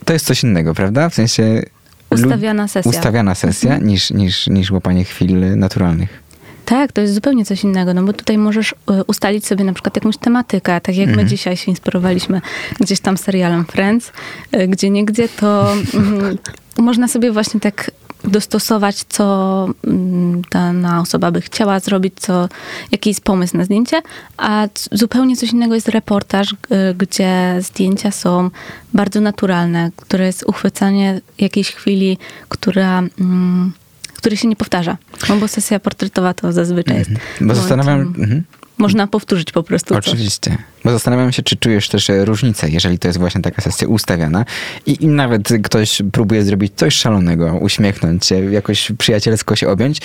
to 0.04 0.12
jest 0.12 0.26
coś 0.26 0.42
innego, 0.42 0.74
prawda? 0.74 1.08
W 1.08 1.14
sensie... 1.14 1.62
Ustawiana 2.10 2.68
sesja. 2.68 2.88
Mhm. 2.88 3.00
Ustawiana 3.00 3.34
sesja 3.34 3.78
niż, 3.78 4.10
niż, 4.10 4.46
niż 4.46 4.70
łapanie 4.70 5.04
chwil 5.04 5.56
naturalnych. 5.56 6.24
Tak, 6.64 6.92
to 6.92 7.00
jest 7.00 7.14
zupełnie 7.14 7.44
coś 7.44 7.64
innego, 7.64 7.94
no 7.94 8.02
bo 8.02 8.12
tutaj 8.12 8.38
możesz 8.38 8.74
e, 8.90 9.04
ustalić 9.04 9.46
sobie 9.46 9.64
na 9.64 9.72
przykład 9.72 9.96
jakąś 9.96 10.16
tematykę, 10.16 10.80
tak 10.80 10.96
jak 10.96 11.06
my 11.06 11.12
Mhm. 11.12 11.28
dzisiaj 11.28 11.56
się 11.56 11.70
inspirowaliśmy 11.70 12.40
gdzieś 12.80 13.00
tam 13.00 13.16
serialem 13.16 13.64
Friends, 13.64 14.12
e, 14.52 14.68
gdzie 14.68 14.90
niegdzie 14.90 15.28
to 15.28 15.72
mm, 15.94 16.38
można 16.78 17.08
sobie 17.08 17.32
właśnie 17.32 17.60
tak 17.60 17.90
dostosować, 18.24 19.04
co 19.08 19.68
mm, 19.86 20.42
dana 20.50 21.00
osoba 21.00 21.30
by 21.30 21.40
chciała 21.40 21.80
zrobić, 21.80 22.14
co, 22.16 22.48
jaki 22.92 23.10
jest 23.10 23.20
pomysł 23.20 23.56
na 23.56 23.64
zdjęcie, 23.64 24.02
a 24.36 24.68
zupełnie 24.92 25.36
coś 25.36 25.52
innego 25.52 25.74
jest 25.74 25.88
reportaż, 25.88 26.54
gdzie 26.98 27.56
zdjęcia 27.60 28.10
są 28.10 28.50
bardzo 28.94 29.20
naturalne, 29.20 29.90
które 29.96 30.26
jest 30.26 30.44
uchwycanie 30.46 31.20
jakiejś 31.38 31.70
chwili, 31.70 32.18
która... 32.48 32.98
Mm, 33.20 33.72
który 34.16 34.36
się 34.36 34.48
nie 34.48 34.56
powtarza. 34.56 34.96
No 35.28 35.36
bo 35.36 35.48
sesja 35.48 35.80
portretowa 35.80 36.34
to 36.34 36.52
zazwyczaj 36.52 36.98
jest. 36.98 37.10
Bo 37.10 37.18
momentem- 37.40 37.54
zastanawiam... 37.54 38.00
Mhm. 38.00 38.42
Można 38.78 39.06
powtórzyć 39.06 39.52
po 39.52 39.62
prostu 39.62 39.94
coś. 39.94 40.08
Oczywiście. 40.08 40.56
Bo 40.84 40.90
zastanawiam 40.90 41.32
się, 41.32 41.42
czy 41.42 41.56
czujesz 41.56 41.88
też 41.88 42.10
e, 42.10 42.24
różnicę, 42.24 42.68
jeżeli 42.70 42.98
to 42.98 43.08
jest 43.08 43.18
właśnie 43.18 43.42
taka 43.42 43.62
sesja 43.62 43.88
ustawiana 43.88 44.44
i, 44.86 45.04
i 45.04 45.08
nawet 45.08 45.48
ktoś 45.64 46.02
próbuje 46.12 46.42
zrobić 46.42 46.72
coś 46.76 46.94
szalonego, 46.94 47.58
uśmiechnąć 47.60 48.26
się, 48.26 48.52
jakoś 48.52 48.92
przyjacielsko 48.98 49.56
się 49.56 49.68
objąć. 49.68 50.00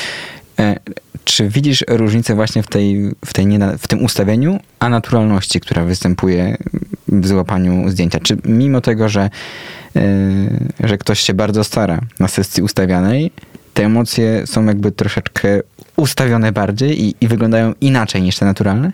E, 0.59 0.79
czy 1.23 1.49
widzisz 1.49 1.83
różnicę 1.88 2.35
właśnie 2.35 2.63
w, 2.63 2.67
tej, 2.67 3.11
w, 3.25 3.33
tej 3.33 3.47
w 3.79 3.88
tym 3.88 4.03
ustawieniu, 4.03 4.59
a 4.79 4.89
naturalności, 4.89 5.59
która 5.59 5.83
występuje 5.83 6.57
w 7.07 7.27
złapaniu 7.27 7.89
zdjęcia? 7.89 8.19
Czy 8.19 8.38
mimo 8.45 8.81
tego, 8.81 9.09
że, 9.09 9.29
e, 9.95 10.01
że 10.79 10.97
ktoś 10.97 11.19
się 11.19 11.33
bardzo 11.33 11.63
stara 11.63 12.01
na 12.19 12.27
sesji 12.27 12.63
ustawianej, 12.63 13.31
te 13.73 13.85
emocje 13.85 14.47
są 14.47 14.65
jakby 14.65 14.91
troszeczkę 14.91 15.59
ustawione 16.00 16.51
bardziej 16.51 17.03
i, 17.03 17.15
i 17.22 17.27
wyglądają 17.27 17.74
inaczej 17.82 18.22
niż 18.22 18.38
te 18.38 18.46
naturalne? 18.46 18.91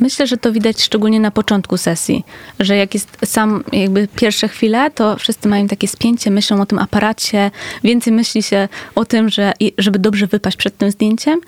myślę, 0.00 0.26
że 0.26 0.36
to 0.36 0.52
widać 0.52 0.82
szczególnie 0.82 1.20
na 1.20 1.30
początku 1.30 1.76
sesji, 1.76 2.24
że 2.60 2.76
jak 2.76 2.94
jest 2.94 3.08
sam 3.24 3.64
jakby 3.72 4.08
pierwsze 4.16 4.48
chwile, 4.48 4.90
to 4.90 5.16
wszyscy 5.16 5.48
mają 5.48 5.68
takie 5.68 5.88
spięcie, 5.88 6.30
myślą 6.30 6.60
o 6.60 6.66
tym 6.66 6.78
aparacie, 6.78 7.50
więcej 7.84 8.12
myśli 8.12 8.42
się 8.42 8.68
o 8.94 9.04
tym, 9.04 9.28
że 9.28 9.52
żeby 9.78 9.98
dobrze 9.98 10.26
wypaść 10.26 10.56
przed 10.56 10.76
tym 10.76 10.90
zdjęciem, 10.90 11.40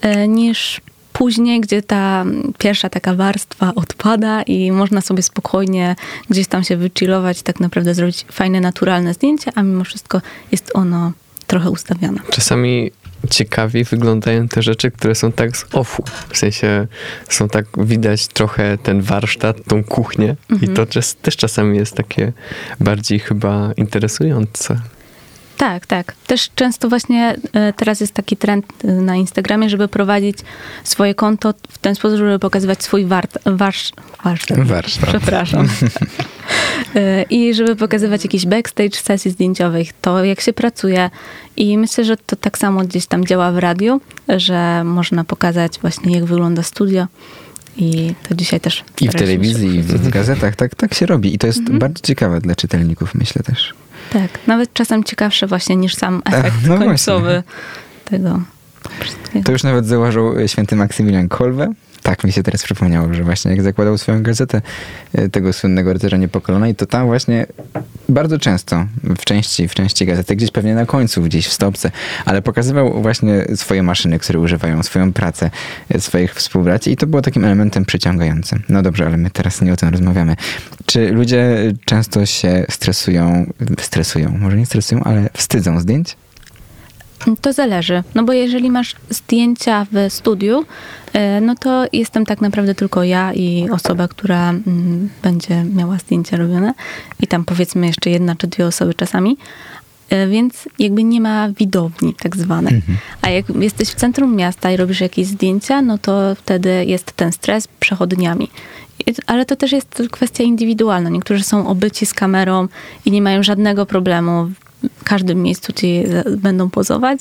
e, 0.00 0.28
niż 0.28 0.80
później, 1.12 1.60
gdzie 1.60 1.82
ta 1.82 2.24
pierwsza 2.58 2.88
taka 2.88 3.14
warstwa 3.14 3.74
odpada 3.74 4.42
i 4.42 4.72
można 4.72 5.00
sobie 5.00 5.22
spokojnie 5.22 5.96
gdzieś 6.30 6.46
tam 6.46 6.64
się 6.64 6.76
wychillować, 6.76 7.42
tak 7.42 7.60
naprawdę 7.60 7.94
zrobić 7.94 8.26
fajne, 8.32 8.60
naturalne 8.60 9.14
zdjęcie, 9.14 9.50
a 9.54 9.62
mimo 9.62 9.84
wszystko 9.84 10.20
jest 10.52 10.70
ono 10.74 11.12
trochę 11.46 11.70
ustawione. 11.70 12.20
Czasami 12.30 12.90
ciekawi 13.30 13.84
wyglądają 13.84 14.48
te 14.48 14.62
rzeczy, 14.62 14.90
które 14.90 15.14
są 15.14 15.32
tak 15.32 15.56
z 15.56 15.66
offu. 15.72 16.04
W 16.28 16.38
sensie 16.38 16.86
są 17.28 17.48
tak, 17.48 17.66
widać 17.78 18.28
trochę 18.28 18.78
ten 18.78 19.02
warsztat, 19.02 19.56
tą 19.68 19.84
kuchnię 19.84 20.36
i 20.62 20.68
to 20.68 20.86
czas, 20.86 21.14
też 21.14 21.36
czasami 21.36 21.76
jest 21.76 21.94
takie 21.94 22.32
bardziej 22.80 23.18
chyba 23.18 23.72
interesujące. 23.76 24.80
Tak, 25.56 25.86
tak. 25.86 26.14
Też 26.26 26.50
często 26.54 26.88
właśnie 26.88 27.36
e, 27.52 27.72
teraz 27.72 28.00
jest 28.00 28.14
taki 28.14 28.36
trend 28.36 28.66
e, 28.84 28.92
na 28.92 29.16
Instagramie, 29.16 29.70
żeby 29.70 29.88
prowadzić 29.88 30.38
swoje 30.84 31.14
konto 31.14 31.54
w 31.68 31.78
ten 31.78 31.94
sposób, 31.94 32.18
żeby 32.18 32.38
pokazywać 32.38 32.82
swój 32.82 33.06
wart, 33.06 33.38
warsz, 33.46 33.92
warsztat. 34.24 34.60
Warsztat. 34.60 35.08
Przepraszam. 35.08 35.68
E, 36.98 37.22
I 37.22 37.54
żeby 37.54 37.76
pokazywać 37.76 38.24
jakiś 38.24 38.46
backstage 38.46 38.96
sesji 38.96 39.30
zdjęciowych, 39.30 39.88
to 40.00 40.24
jak 40.24 40.40
się 40.40 40.52
pracuje. 40.52 41.10
I 41.56 41.78
myślę, 41.78 42.04
że 42.04 42.16
to 42.16 42.36
tak 42.36 42.58
samo 42.58 42.84
gdzieś 42.84 43.06
tam 43.06 43.26
działa 43.26 43.52
w 43.52 43.58
radiu, 43.58 44.00
że 44.28 44.84
można 44.84 45.24
pokazać 45.24 45.78
właśnie 45.80 46.14
jak 46.14 46.24
wygląda 46.24 46.62
studio. 46.62 47.06
I 47.76 48.14
to 48.28 48.34
dzisiaj 48.34 48.60
też 48.60 48.84
I 49.00 49.08
w 49.08 49.14
telewizji, 49.14 49.76
i 49.76 49.82
w 49.82 50.08
gazetach, 50.08 50.56
tak, 50.56 50.74
tak 50.74 50.94
się 50.94 51.06
robi. 51.06 51.34
I 51.34 51.38
to 51.38 51.46
jest 51.46 51.70
bardzo 51.70 52.02
ciekawe 52.02 52.40
dla 52.40 52.54
czytelników, 52.54 53.14
myślę 53.14 53.42
też. 53.42 53.74
Tak, 54.12 54.30
nawet 54.46 54.72
czasem 54.72 55.04
ciekawsze 55.04 55.46
właśnie 55.46 55.76
niż 55.76 55.94
sam 55.94 56.22
efekt 56.24 56.56
no 56.62 56.68
właśnie. 56.68 56.86
końcowy 56.86 57.42
tego 58.04 58.42
wszystkiego. 59.00 59.44
To 59.44 59.52
już 59.52 59.62
nawet 59.62 59.86
zauważył 59.86 60.34
święty 60.46 60.76
Maksymilian 60.76 61.28
Kolbe. 61.28 61.72
Tak 62.08 62.24
mi 62.24 62.32
się 62.32 62.42
teraz 62.42 62.62
przypomniało, 62.62 63.14
że 63.14 63.24
właśnie 63.24 63.50
jak 63.50 63.62
zakładał 63.62 63.98
swoją 63.98 64.22
gazetę 64.22 64.62
e, 65.12 65.28
tego 65.28 65.52
słynnego 65.52 65.92
rycerza 65.92 66.16
niepokolonej, 66.16 66.74
to 66.74 66.86
tam 66.86 67.06
właśnie 67.06 67.46
bardzo 68.08 68.38
często 68.38 68.86
w 69.04 69.24
części, 69.24 69.68
w 69.68 69.74
części 69.74 70.06
gazety, 70.06 70.36
gdzieś 70.36 70.50
pewnie 70.50 70.74
na 70.74 70.86
końcu, 70.86 71.22
gdzieś 71.22 71.46
w 71.46 71.52
stopce, 71.52 71.90
ale 72.24 72.42
pokazywał 72.42 73.02
właśnie 73.02 73.44
swoje 73.54 73.82
maszyny, 73.82 74.18
które 74.18 74.40
używają, 74.40 74.82
swoją 74.82 75.12
pracę, 75.12 75.50
e, 75.88 76.00
swoich 76.00 76.34
współbraci 76.34 76.92
i 76.92 76.96
to 76.96 77.06
było 77.06 77.22
takim 77.22 77.44
elementem 77.44 77.84
przyciągającym. 77.84 78.62
No 78.68 78.82
dobrze, 78.82 79.06
ale 79.06 79.16
my 79.16 79.30
teraz 79.30 79.62
nie 79.62 79.72
o 79.72 79.76
tym 79.76 79.88
rozmawiamy. 79.88 80.36
Czy 80.86 81.10
ludzie 81.10 81.72
często 81.84 82.26
się 82.26 82.66
stresują, 82.70 83.52
stresują, 83.80 84.38
może 84.38 84.56
nie 84.56 84.66
stresują, 84.66 85.04
ale 85.04 85.30
wstydzą 85.34 85.80
zdjęć? 85.80 86.16
To 87.40 87.52
zależy, 87.52 88.02
no 88.14 88.24
bo 88.24 88.32
jeżeli 88.32 88.70
masz 88.70 88.94
zdjęcia 89.10 89.86
w 89.92 90.12
studiu, 90.12 90.64
e, 91.12 91.40
no 91.40 91.54
to 91.54 91.84
jestem 91.92 92.26
tak 92.26 92.40
naprawdę 92.40 92.74
tylko 92.74 93.04
ja 93.04 93.32
i 93.32 93.70
osoba, 93.70 94.08
która 94.08 94.50
mm, 94.50 95.08
będzie 95.22 95.64
miała 95.64 95.98
zdjęcia 95.98 96.36
robione 96.36 96.74
i 97.20 97.26
tam 97.26 97.44
powiedzmy 97.44 97.86
jeszcze 97.86 98.10
jedna 98.10 98.36
czy 98.36 98.46
dwie 98.46 98.66
osoby 98.66 98.94
czasami, 98.94 99.36
E, 100.10 100.28
więc 100.28 100.68
jakby 100.78 101.04
nie 101.04 101.20
ma 101.20 101.48
widowni 101.48 102.14
tak 102.14 102.36
zwanej. 102.36 102.82
A 103.22 103.28
jak 103.28 103.46
jesteś 103.60 103.88
w 103.88 103.94
centrum 103.94 104.36
miasta 104.36 104.70
i 104.70 104.76
robisz 104.76 105.00
jakieś 105.00 105.26
zdjęcia, 105.26 105.82
no 105.82 105.98
to 105.98 106.34
wtedy 106.34 106.84
jest 106.84 107.12
ten 107.12 107.32
stres 107.32 107.68
przechodniami. 107.80 108.50
Ale 109.26 109.46
to 109.46 109.56
też 109.56 109.72
jest 109.72 110.02
kwestia 110.10 110.44
indywidualna. 110.44 111.10
Niektórzy 111.10 111.44
są 111.44 111.68
obyci 111.68 112.06
z 112.06 112.14
kamerą 112.14 112.68
i 113.04 113.10
nie 113.10 113.22
mają 113.22 113.42
żadnego 113.42 113.86
problemu. 113.86 114.50
W 114.98 115.04
każdym 115.04 115.42
miejscu 115.42 115.72
ci 115.72 116.04
będą 116.36 116.70
pozować, 116.70 117.20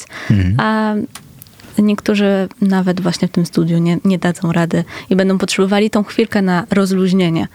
a 0.58 0.94
niektórzy 1.80 2.48
nawet 2.62 3.02
właśnie 3.02 3.28
w 3.28 3.32
tym 3.32 3.46
studiu 3.46 3.78
nie, 3.78 3.98
nie 4.06 4.20
dadzą 4.20 4.52
rady 4.52 4.84
i 5.10 5.16
będą 5.16 5.38
potrzebowali 5.38 5.90
tą 5.90 6.04
chwilkę 6.04 6.42
na 6.42 6.66
rozluźnienie. 6.72 7.48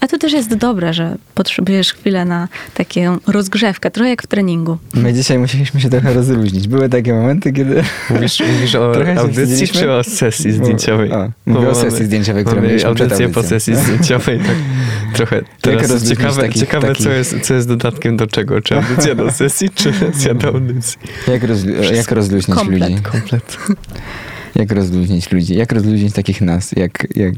A 0.00 0.06
to 0.08 0.18
też 0.18 0.32
jest 0.32 0.54
dobre, 0.54 0.94
że 0.94 1.16
potrzebujesz 1.34 1.92
chwilę 1.92 2.24
na 2.24 2.48
taką 2.74 3.18
rozgrzewkę, 3.26 3.90
trochę 3.90 4.10
jak 4.10 4.22
w 4.22 4.26
treningu. 4.26 4.78
My 4.94 5.12
dzisiaj 5.12 5.38
musieliśmy 5.38 5.80
się 5.80 5.90
trochę 5.90 6.14
rozluźnić. 6.14 6.68
Były 6.68 6.88
takie 6.88 7.14
momenty, 7.14 7.52
kiedy... 7.52 7.82
Mówisz, 8.10 8.42
mówisz 8.54 8.74
o 8.74 8.92
audycji 9.20 9.68
czy 9.68 9.92
o 9.92 10.04
sesji 10.04 10.52
zdjęciowej? 10.52 11.12
O, 11.12 11.30
mówię 11.46 11.68
o 11.68 11.74
sesji 11.74 12.04
zdjęciowej, 12.04 12.44
którą 12.44 12.62
mieliśmy 12.62 12.88
audycję 12.88 13.28
po 13.28 13.42
sesji 13.42 13.76
zdjęciowej. 13.76 14.38
Tak, 14.38 14.56
trochę 15.16 15.42
teraz 15.60 16.08
ciekawe, 16.08 16.42
takich- 16.42 16.60
ciekawe 16.60 16.88
takich- 16.88 17.04
Co, 17.04 17.10
jest, 17.10 17.40
co 17.42 17.54
jest 17.54 17.68
dodatkiem 17.68 18.16
do 18.16 18.26
czego? 18.26 18.60
Czy 18.60 18.76
audycja 18.76 19.14
do 19.14 19.32
sesji, 19.32 19.70
czy 19.74 19.92
sesja 19.92 20.34
do 20.34 20.48
audycji? 20.48 20.98
Jak, 21.28 21.42
rozlu- 21.42 21.94
jak 21.94 22.10
rozluźnić 22.12 22.56
Komplet. 22.56 22.90
ludzi? 22.90 23.02
Komplet. 23.02 23.56
Jak 24.54 24.72
rozluźnić 24.72 25.32
ludzi? 25.32 25.54
Jak 25.56 25.72
rozluźnić 25.72 26.14
takich 26.14 26.40
nas? 26.40 26.72
Jak, 26.72 27.06
jak 27.16 27.34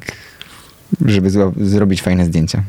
żeby 1.07 1.31
zrobić 1.61 2.03
fajne 2.03 2.25
zdjęcia? 2.25 2.63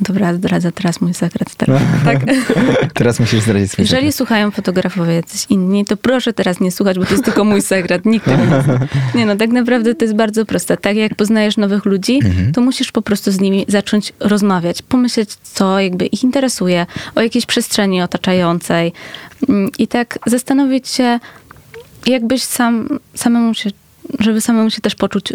Dobra, 0.00 0.34
zdradzę 0.34 0.72
teraz 0.72 1.00
mój 1.00 1.14
sekret. 1.14 1.54
Teraz, 1.54 1.82
tak? 2.04 2.18
Teraz 2.94 3.20
musisz 3.20 3.40
zdradzić 3.40 3.72
swój 3.72 3.82
Jeżeli 3.82 4.00
sekret. 4.00 4.14
słuchają 4.14 4.50
fotografowie 4.50 5.14
jacyś 5.14 5.46
inni, 5.50 5.84
to 5.84 5.96
proszę 5.96 6.32
teraz 6.32 6.60
nie 6.60 6.72
słuchać, 6.72 6.98
bo 6.98 7.04
to 7.04 7.10
jest 7.10 7.24
tylko 7.24 7.44
mój 7.44 7.62
sekret. 7.62 8.06
Nikt 8.06 8.24
tego 8.26 8.44
nie 8.44 8.62
zna. 8.62 8.78
Nie 9.14 9.26
no, 9.26 9.36
tak 9.36 9.50
naprawdę 9.50 9.94
to 9.94 10.04
jest 10.04 10.16
bardzo 10.16 10.46
proste. 10.46 10.76
Tak 10.76 10.96
jak 10.96 11.14
poznajesz 11.14 11.56
nowych 11.56 11.84
ludzi, 11.84 12.20
to 12.52 12.60
musisz 12.60 12.92
po 12.92 13.02
prostu 13.02 13.32
z 13.32 13.40
nimi 13.40 13.64
zacząć 13.68 14.12
rozmawiać, 14.20 14.82
pomyśleć, 14.82 15.30
co 15.42 15.80
jakby 15.80 16.06
ich 16.06 16.24
interesuje, 16.24 16.86
o 17.14 17.20
jakiejś 17.20 17.46
przestrzeni 17.46 18.02
otaczającej 18.02 18.92
Mm, 19.48 19.70
i 19.78 19.88
tak 19.88 20.18
zastanowić 20.26 20.88
się, 20.88 21.20
jakbyś 22.06 22.42
sam, 22.42 22.88
samemu 23.14 23.54
się, 23.54 23.70
żeby 24.20 24.40
samemu 24.40 24.70
się 24.70 24.80
też 24.80 24.94
poczuć 24.94 25.30
y, 25.32 25.34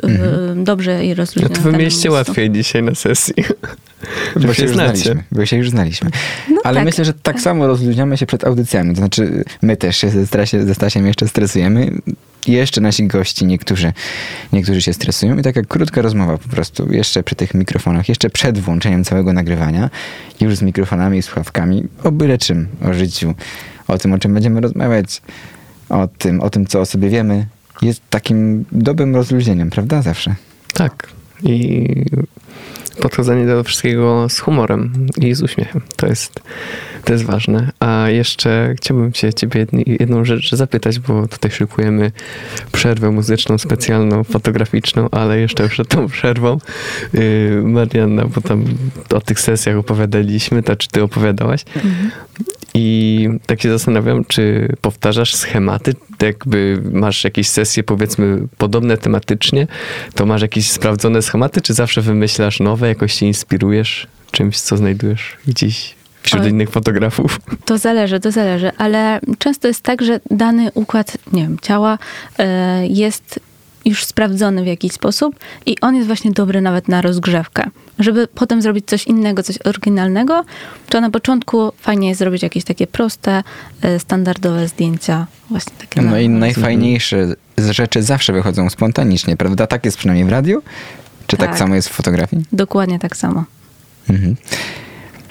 dobrze 0.55 1.05
i 1.05 1.09
No 1.09 1.15
rozluźniony. 1.15 1.55
to 1.55 1.61
w 1.61 2.01
wy 2.03 2.11
łatwiej 2.11 2.51
dzisiaj 2.51 2.83
na 2.83 2.95
sesji. 2.95 3.33
Bo 4.47 4.53
się 4.53 4.63
już 4.63 4.71
znacie. 4.73 4.95
znaliśmy. 4.97 5.23
Bo 5.31 5.45
się 5.45 5.57
już 5.57 5.69
znaliśmy. 5.69 6.09
No 6.49 6.61
Ale 6.63 6.75
tak. 6.75 6.85
myślę, 6.85 7.05
że 7.05 7.13
tak 7.13 7.41
samo 7.41 7.67
rozluźniamy 7.67 8.17
się 8.17 8.25
przed 8.25 8.43
audycjami. 8.43 8.89
To 8.93 8.97
znaczy, 8.99 9.43
my 9.61 9.77
też 9.77 9.97
się 9.97 10.09
ze, 10.09 10.27
Stasie, 10.27 10.65
ze 10.65 10.75
Stasiem 10.75 11.07
jeszcze 11.07 11.27
stresujemy. 11.27 11.91
I 12.47 12.51
Jeszcze 12.51 12.81
nasi 12.81 13.07
gości, 13.07 13.45
niektórzy, 13.45 13.93
niektórzy 14.53 14.81
się 14.81 14.93
stresują. 14.93 15.37
I 15.37 15.41
taka 15.41 15.61
krótka 15.61 16.01
rozmowa 16.01 16.37
po 16.37 16.49
prostu, 16.49 16.93
jeszcze 16.93 17.23
przy 17.23 17.35
tych 17.35 17.53
mikrofonach, 17.53 18.09
jeszcze 18.09 18.29
przed 18.29 18.59
włączeniem 18.59 19.03
całego 19.03 19.33
nagrywania, 19.33 19.89
już 20.41 20.55
z 20.55 20.61
mikrofonami 20.61 21.17
i 21.17 21.21
słuchawkami, 21.21 21.83
o 22.03 22.11
byle 22.11 22.37
czym, 22.37 22.67
o 22.89 22.93
życiu, 22.93 23.33
o 23.87 23.97
tym, 23.97 24.13
o 24.13 24.17
czym 24.19 24.33
będziemy 24.33 24.61
rozmawiać, 24.61 25.21
o 25.89 26.07
tym, 26.07 26.41
o 26.41 26.49
tym, 26.49 26.65
co 26.67 26.79
o 26.81 26.85
sobie 26.85 27.09
wiemy, 27.09 27.45
jest 27.81 28.01
takim 28.09 28.65
dobrym 28.71 29.15
rozluźnieniem, 29.15 29.69
prawda? 29.69 30.01
Zawsze. 30.01 30.35
Tak. 30.73 31.07
I 31.43 31.85
podchodzenie 33.01 33.45
do 33.45 33.63
wszystkiego 33.63 34.29
z 34.29 34.39
humorem 34.39 35.07
i 35.17 35.33
z 35.35 35.41
uśmiechem. 35.41 35.81
To 35.95 36.07
jest, 36.07 36.39
to 37.03 37.13
jest 37.13 37.25
ważne. 37.25 37.71
A 37.79 38.09
jeszcze 38.09 38.73
chciałbym 38.77 39.13
się 39.13 39.33
ciebie 39.33 39.67
jedną 39.85 40.25
rzecz 40.25 40.55
zapytać, 40.55 40.99
bo 40.99 41.27
tutaj 41.27 41.51
szykujemy 41.51 42.11
przerwę 42.71 43.11
muzyczną, 43.11 43.57
specjalną, 43.57 44.23
fotograficzną, 44.23 45.09
ale 45.11 45.39
jeszcze 45.39 45.69
przed 45.69 45.87
tą 45.87 46.07
przerwą 46.07 46.57
yy, 47.13 47.61
Marianna, 47.63 48.25
bo 48.25 48.41
tam 48.41 48.65
o 49.13 49.21
tych 49.21 49.39
sesjach 49.39 49.77
opowiadaliśmy, 49.77 50.63
tak 50.63 50.77
czy 50.77 50.87
ty 50.87 51.03
opowiadałaś. 51.03 51.65
I 52.73 53.29
tak 53.45 53.61
się 53.61 53.69
zastanawiam, 53.69 54.25
czy 54.25 54.75
powtarzasz 54.81 55.35
schematy, 55.35 55.95
jakby 56.21 56.81
masz 56.91 57.23
jakieś 57.23 57.49
sesje 57.49 57.83
powiedzmy 57.83 58.47
podobne 58.57 58.97
tematycznie, 58.97 59.67
to 60.15 60.25
masz 60.25 60.41
jakieś 60.41 60.71
sprawdzone 60.71 61.21
schematy, 61.21 61.61
czy 61.61 61.73
zawsze 61.73 62.01
wymyślasz 62.01 62.59
nowe, 62.59 62.87
jakoś 62.87 63.13
się 63.13 63.25
inspirujesz 63.25 64.07
czymś, 64.31 64.59
co 64.59 64.77
znajdujesz 64.77 65.37
gdzieś 65.47 65.98
wśród 66.29 66.43
Oj. 66.43 66.49
innych 66.49 66.69
fotografów? 66.69 67.39
To 67.65 67.77
zależy, 67.77 68.19
to 68.19 68.31
zależy, 68.31 68.71
ale 68.77 69.19
często 69.39 69.67
jest 69.67 69.81
tak, 69.81 70.01
że 70.01 70.19
dany 70.31 70.71
układ, 70.73 71.17
nie 71.33 71.41
wiem, 71.41 71.57
ciała 71.61 71.97
e, 72.39 72.87
jest 72.87 73.39
już 73.85 74.05
sprawdzony 74.05 74.63
w 74.63 74.67
jakiś 74.67 74.91
sposób 74.91 75.35
i 75.65 75.79
on 75.81 75.95
jest 75.95 76.07
właśnie 76.07 76.31
dobry 76.31 76.61
nawet 76.61 76.87
na 76.87 77.01
rozgrzewkę. 77.01 77.63
Żeby 77.99 78.27
potem 78.27 78.61
zrobić 78.61 78.85
coś 78.87 79.07
innego, 79.07 79.43
coś 79.43 79.55
oryginalnego, 79.65 80.45
to 80.89 81.01
na 81.01 81.09
początku 81.09 81.71
fajnie 81.77 82.07
jest 82.09 82.19
zrobić 82.19 82.43
jakieś 82.43 82.63
takie 82.63 82.87
proste, 82.87 83.43
e, 83.81 83.99
standardowe 83.99 84.67
zdjęcia. 84.67 85.27
Właśnie 85.49 85.73
takie 85.79 86.01
No 86.01 86.11
na- 86.11 86.19
i 86.19 86.29
najfajniejsze 86.29 87.27
z 87.57 87.69
rzeczy 87.69 88.03
zawsze 88.03 88.33
wychodzą 88.33 88.69
spontanicznie, 88.69 89.37
prawda? 89.37 89.67
Tak 89.67 89.85
jest 89.85 89.97
przynajmniej 89.97 90.25
w 90.27 90.31
radiu? 90.31 90.61
Czy 91.27 91.37
tak, 91.37 91.49
Tak. 91.49 91.59
samo 91.59 91.75
jest 91.75 91.89
w 91.89 91.91
fotografii? 91.91 92.45
Dokładnie 92.51 92.99
tak 92.99 93.17
samo. 93.17 93.43
Mhm. 94.09 94.35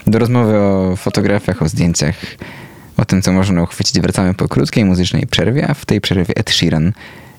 Do 0.08 0.18
rozmowy 0.18 0.58
o 0.58 0.96
fotografiach, 0.96 1.62
o 1.62 1.68
zdjęciach, 1.68 2.14
o 2.96 3.04
tym, 3.04 3.22
co 3.22 3.32
można 3.32 3.62
uchwycić, 3.62 4.00
wracamy 4.00 4.34
po 4.34 4.48
krótkiej 4.48 4.84
muzycznej 4.84 5.26
przerwie, 5.26 5.68
a 5.68 5.74
w 5.74 5.84
tej 5.84 6.00
przerwie 6.00 6.34
Ed 6.36 6.50
Sheeran 6.50 6.92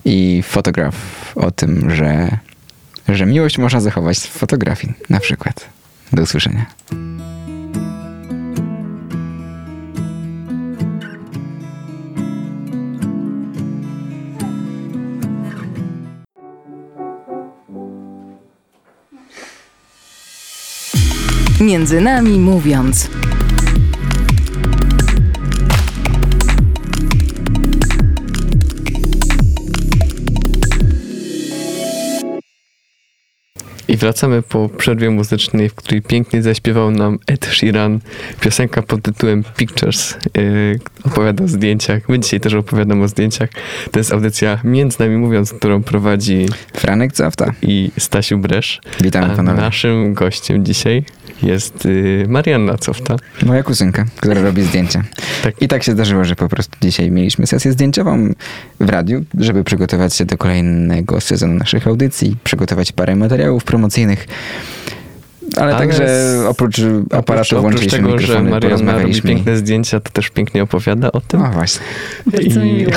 i 0.05 0.43
fotograf 0.43 0.95
o 1.35 1.51
tym, 1.51 1.91
że 1.91 2.37
że 3.15 3.25
miłość 3.25 3.57
można 3.57 3.81
zachować 3.81 4.17
w 4.17 4.29
fotografii, 4.29 4.93
na 5.09 5.19
przykład. 5.19 5.69
Do 6.13 6.21
usłyszenia. 6.21 6.65
Między 21.59 22.01
nami 22.01 22.39
mówiąc. 22.39 23.09
I 33.87 33.97
wracamy 33.97 34.41
po 34.41 34.69
przerwie 34.69 35.09
muzycznej, 35.09 35.69
w 35.69 35.75
której 35.75 36.01
pięknie 36.01 36.43
zaśpiewał 36.43 36.91
nam 36.91 37.19
Ed 37.27 37.45
Sheeran 37.45 37.99
piosenka 38.41 38.81
pod 38.81 39.01
tytułem 39.01 39.43
Pictures. 39.57 40.17
Yy, 40.37 40.79
opowiada 41.03 41.43
o 41.43 41.47
zdjęciach. 41.47 42.09
My 42.09 42.19
dzisiaj 42.19 42.39
też 42.39 42.53
opowiadam 42.53 43.01
o 43.01 43.07
zdjęciach. 43.07 43.49
To 43.91 43.99
jest 43.99 44.13
audycja 44.13 44.59
Między 44.63 44.97
nami 44.99 45.17
mówiąc, 45.17 45.53
którą 45.53 45.83
prowadzi 45.83 46.45
Franek 46.73 47.13
Cofta. 47.13 47.53
i 47.61 47.91
Stasiu 47.97 48.37
Bresz. 48.37 48.81
Witamy 49.01 49.33
A 49.33 49.35
panowie. 49.35 49.61
naszym 49.61 50.13
gościem 50.13 50.65
dzisiaj 50.65 51.03
jest 51.43 51.85
yy, 51.85 52.25
Marianna 52.27 52.77
Cofta. 52.77 53.15
Moja 53.45 53.63
kuzynka, 53.63 54.05
która 54.17 54.41
robi 54.41 54.61
zdjęcia. 54.63 55.03
Tak. 55.43 55.61
I 55.61 55.67
tak 55.67 55.83
się 55.83 55.91
zdarzyło, 55.91 56.23
że 56.25 56.35
po 56.35 56.49
prostu 56.49 56.77
dzisiaj 56.81 57.11
mieliśmy 57.11 57.47
sesję 57.47 57.71
zdjęciową 57.71 58.33
w 58.79 58.89
radiu, 58.89 59.25
żeby 59.39 59.63
przygotować 59.63 60.13
się 60.15 60.25
do 60.25 60.37
kolejnego 60.37 61.21
sezonu 61.21 61.53
naszych 61.53 61.87
audycji, 61.87 62.35
przygotować 62.43 62.91
parę 62.91 63.15
materiałów 63.15 63.63
promocyjnych. 63.63 64.27
Ale, 65.57 65.75
Ale 65.75 65.77
także 65.87 66.07
z- 66.07 66.45
oprócz 66.45 66.79
Oprócz, 66.79 67.13
aparatu 67.13 67.57
oprócz 67.57 67.61
włączyliśmy 67.61 67.97
tego, 67.99 68.19
że 68.19 68.41
Marianna 68.43 68.99
robi 68.99 69.21
piękne 69.21 69.57
zdjęcia, 69.57 69.99
to 69.99 70.09
też 70.11 70.29
pięknie 70.29 70.63
opowiada 70.63 71.11
o 71.11 71.21
tym. 71.21 71.41
O 71.41 71.51
właśnie. 71.51 71.81
Bardzo 72.25 72.61
I- 72.63 72.73
miło. 72.73 72.91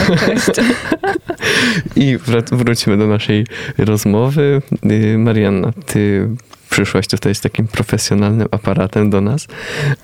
I 1.96 2.18
wrócimy 2.52 2.96
do 2.96 3.06
naszej 3.06 3.46
rozmowy. 3.78 4.62
Y, 4.90 5.18
Marianna, 5.18 5.72
ty 5.86 6.28
przyszłaś 6.72 7.06
tutaj 7.06 7.34
z 7.34 7.40
takim 7.40 7.66
profesjonalnym 7.68 8.48
aparatem 8.50 9.10
do 9.10 9.20
nas, 9.20 9.46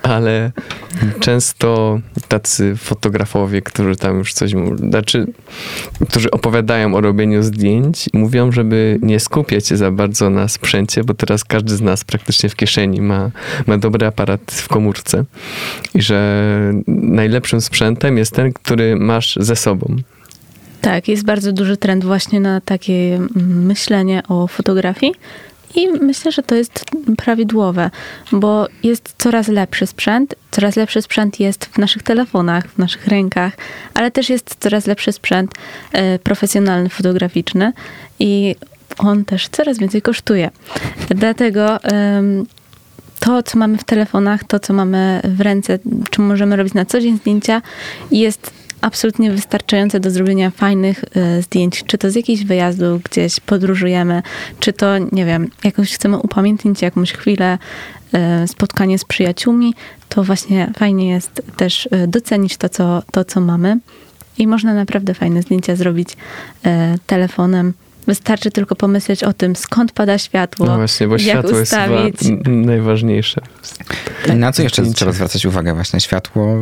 ale 0.02 0.52
często 1.20 2.00
tacy 2.28 2.76
fotografowie, 2.76 3.62
którzy 3.62 3.96
tam 3.96 4.18
już 4.18 4.32
coś, 4.32 4.54
mu- 4.54 4.76
znaczy, 4.76 5.26
którzy 6.08 6.30
opowiadają 6.30 6.94
o 6.94 7.00
robieniu 7.00 7.42
zdjęć, 7.42 8.08
mówią, 8.12 8.52
żeby 8.52 8.98
nie 9.02 9.20
skupiać 9.20 9.66
się 9.66 9.76
za 9.76 9.90
bardzo 9.90 10.30
na 10.30 10.48
sprzęcie, 10.48 11.04
bo 11.04 11.14
teraz 11.14 11.44
każdy 11.44 11.76
z 11.76 11.80
nas 11.80 12.04
praktycznie 12.04 12.48
w 12.48 12.56
kieszeni 12.56 13.00
ma, 13.00 13.30
ma 13.66 13.78
dobry 13.78 14.06
aparat 14.06 14.40
w 14.52 14.68
komórce 14.68 15.24
i 15.94 16.02
że 16.02 16.48
najlepszym 16.86 17.60
sprzętem 17.60 18.18
jest 18.18 18.34
ten, 18.34 18.52
który 18.52 18.96
masz 18.96 19.38
ze 19.40 19.56
sobą. 19.56 19.96
Tak, 20.80 21.08
jest 21.08 21.24
bardzo 21.24 21.52
duży 21.52 21.76
trend 21.76 22.04
właśnie 22.04 22.40
na 22.40 22.60
takie 22.60 23.14
mm, 23.16 23.66
myślenie 23.66 24.22
o 24.28 24.46
fotografii. 24.46 25.14
I 25.74 25.88
myślę, 25.88 26.32
że 26.32 26.42
to 26.42 26.54
jest 26.54 26.84
prawidłowe, 27.16 27.90
bo 28.32 28.66
jest 28.82 29.14
coraz 29.18 29.48
lepszy 29.48 29.86
sprzęt. 29.86 30.34
Coraz 30.50 30.76
lepszy 30.76 31.02
sprzęt 31.02 31.40
jest 31.40 31.64
w 31.64 31.78
naszych 31.78 32.02
telefonach, 32.02 32.66
w 32.66 32.78
naszych 32.78 33.06
rękach, 33.06 33.52
ale 33.94 34.10
też 34.10 34.30
jest 34.30 34.56
coraz 34.60 34.86
lepszy 34.86 35.12
sprzęt 35.12 35.52
e, 35.92 36.18
profesjonalny, 36.18 36.88
fotograficzny 36.88 37.72
i 38.18 38.56
on 38.98 39.24
też 39.24 39.48
coraz 39.48 39.78
więcej 39.78 40.02
kosztuje. 40.02 40.50
Dlatego 41.08 41.82
em, 41.82 42.46
to, 43.20 43.42
co 43.42 43.58
mamy 43.58 43.78
w 43.78 43.84
telefonach, 43.84 44.44
to, 44.44 44.60
co 44.60 44.72
mamy 44.72 45.20
w 45.24 45.40
ręce, 45.40 45.78
czym 46.10 46.26
możemy 46.26 46.56
robić 46.56 46.74
na 46.74 46.84
co 46.84 47.00
dzień 47.00 47.16
zdjęcia, 47.16 47.62
jest 48.10 48.57
absolutnie 48.80 49.30
wystarczające 49.30 50.00
do 50.00 50.10
zrobienia 50.10 50.50
fajnych 50.50 51.04
e, 51.14 51.42
zdjęć, 51.42 51.84
czy 51.86 51.98
to 51.98 52.10
z 52.10 52.14
jakichś 52.14 52.42
wyjazdów, 52.42 53.02
gdzieś 53.02 53.40
podróżujemy, 53.40 54.22
czy 54.60 54.72
to, 54.72 54.98
nie 54.98 55.24
wiem, 55.26 55.50
jakoś 55.64 55.94
chcemy 55.94 56.18
upamiętnić 56.18 56.82
jakąś 56.82 57.12
chwilę, 57.12 57.58
e, 58.12 58.48
spotkanie 58.48 58.98
z 58.98 59.04
przyjaciółmi, 59.04 59.74
to 60.08 60.24
właśnie 60.24 60.72
fajnie 60.78 61.08
jest 61.08 61.42
też 61.56 61.88
e, 61.90 62.06
docenić 62.06 62.56
to, 62.56 62.68
co, 62.68 63.02
to, 63.12 63.24
co 63.24 63.40
mamy 63.40 63.78
i 64.38 64.46
można 64.46 64.74
naprawdę 64.74 65.14
fajne 65.14 65.42
zdjęcia 65.42 65.76
zrobić 65.76 66.16
e, 66.64 66.94
telefonem. 67.06 67.72
Wystarczy 68.06 68.50
tylko 68.50 68.76
pomyśleć 68.76 69.24
o 69.24 69.32
tym, 69.32 69.56
skąd 69.56 69.92
pada 69.92 70.18
światło, 70.18 70.66
No 70.66 70.76
właśnie, 70.76 71.08
bo 71.08 71.12
jak 71.12 71.22
światło 71.22 71.60
ustawić. 71.60 72.22
jest 72.22 72.46
najważniejsze. 72.46 73.40
I 74.28 74.32
na 74.32 74.52
co 74.52 74.62
jeszcze 74.62 74.82
trzeba 74.82 75.12
zwracać 75.12 75.46
uwagę? 75.46 75.74
Właśnie 75.74 76.00
światło, 76.00 76.56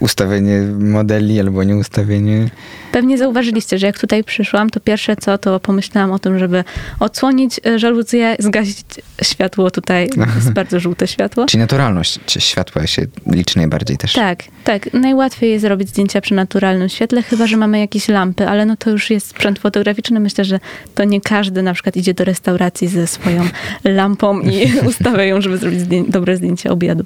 ustawienie 0.00 0.60
modeli 0.78 1.40
albo 1.40 1.64
nie 1.64 1.76
ustawienie. 1.76 2.50
Pewnie 2.92 3.18
zauważyliście, 3.18 3.78
że 3.78 3.86
jak 3.86 3.98
tutaj 3.98 4.24
przyszłam, 4.24 4.70
to 4.70 4.80
pierwsze 4.80 5.16
co, 5.16 5.38
to 5.38 5.60
pomyślałam 5.60 6.12
o 6.12 6.18
tym, 6.18 6.38
żeby 6.38 6.64
odsłonić 7.00 7.60
e, 7.66 7.78
żaluzję, 7.78 8.36
zgasić 8.38 8.86
światło 9.22 9.70
tutaj. 9.70 10.10
Jest 10.36 10.52
bardzo 10.60 10.80
żółte 10.80 11.06
światło. 11.06 11.46
Czyli 11.46 11.60
naturalność 11.60 12.20
światła 12.38 12.86
się 12.86 13.06
liczy 13.26 13.58
najbardziej 13.58 13.98
też. 13.98 14.12
Tak, 14.12 14.44
tak. 14.64 14.92
Najłatwiej 14.92 15.50
jest 15.50 15.62
zrobić 15.62 15.88
zdjęcia 15.88 16.20
przy 16.20 16.34
naturalnym 16.34 16.88
świetle, 16.88 17.22
chyba 17.22 17.46
że 17.46 17.56
mamy 17.56 17.78
jakieś 17.78 18.08
lampy, 18.08 18.48
ale 18.48 18.66
no 18.66 18.76
to 18.76 18.90
już 18.90 19.10
jest 19.10 19.26
sprzęt 19.28 19.58
fotograficzny. 19.58 20.20
Myślę, 20.20 20.44
że 20.44 20.60
to 20.94 21.04
nie 21.04 21.20
każdy 21.20 21.62
na 21.62 21.74
przykład 21.74 21.96
idzie 21.96 22.14
do 22.14 22.24
restauracji 22.24 22.88
ze 22.88 23.06
swoją 23.06 23.42
lampą 23.84 24.40
i 24.40 24.72
ustawia 24.88 25.24
ją, 25.24 25.40
żeby 25.40 25.58
zrobić 25.58 25.80
zdję- 25.80 26.10
dobre 26.10 26.36
zdjęcie 26.36 26.70
obiadu. 26.70 27.04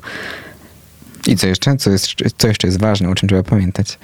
I 1.26 1.36
co 1.36 1.46
jeszcze? 1.46 1.76
Co, 1.76 1.90
jest, 1.90 2.06
co 2.38 2.48
jeszcze 2.48 2.66
jest 2.66 2.80
ważne, 2.80 3.08
o 3.08 3.14
czym 3.14 3.28
trzeba 3.28 3.42
pamiętać? 3.42 3.98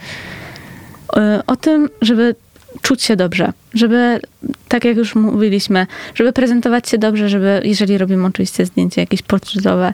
E, 1.17 1.43
o 1.47 1.57
tym, 1.57 1.89
żeby 2.01 2.35
czuć 2.83 3.03
się 3.03 3.17
dobrze, 3.17 3.53
żeby, 3.75 4.21
tak 4.69 4.85
jak 4.85 4.97
już 4.97 5.15
mówiliśmy, 5.15 5.87
żeby 6.15 6.33
prezentować 6.33 6.89
się 6.89 6.99
dobrze, 6.99 7.29
żeby, 7.29 7.61
jeżeli 7.65 7.99
robimy 7.99 8.27
oczywiście 8.27 8.67
zdjęcie 8.67 9.01
jakieś 9.01 9.23
portretowe, 9.23 9.93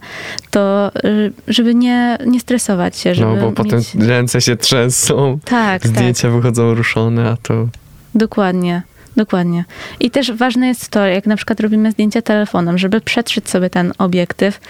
to 0.50 0.90
y, 1.04 1.32
żeby 1.48 1.74
nie, 1.74 2.18
nie 2.26 2.40
stresować 2.40 2.98
się, 2.98 3.14
żeby 3.14 3.36
No 3.36 3.36
bo 3.36 3.52
potem 3.52 3.78
mieć... 3.78 3.94
ręce 3.94 4.40
się 4.40 4.56
trzęsą, 4.56 5.38
Tak, 5.44 5.82
tak, 5.82 5.90
zdjęcia 5.90 6.30
wychodzą 6.30 6.74
ruszone, 6.74 7.30
a 7.30 7.36
to 7.36 7.68
dokładnie. 8.14 8.82
Dokładnie. 9.16 9.64
I 10.00 10.10
też 10.10 10.32
ważne 10.32 10.68
jest 10.68 10.88
to, 10.88 11.06
jak 11.06 11.26
na 11.26 11.36
przykład 11.36 11.60
robimy 11.60 11.92
zdjęcia 11.92 12.22
telefonem, 12.22 12.78
żeby 12.78 13.00
przetrzeć 13.00 13.50
sobie 13.50 13.70
ten 13.70 13.92
obiektyw. 13.98 14.60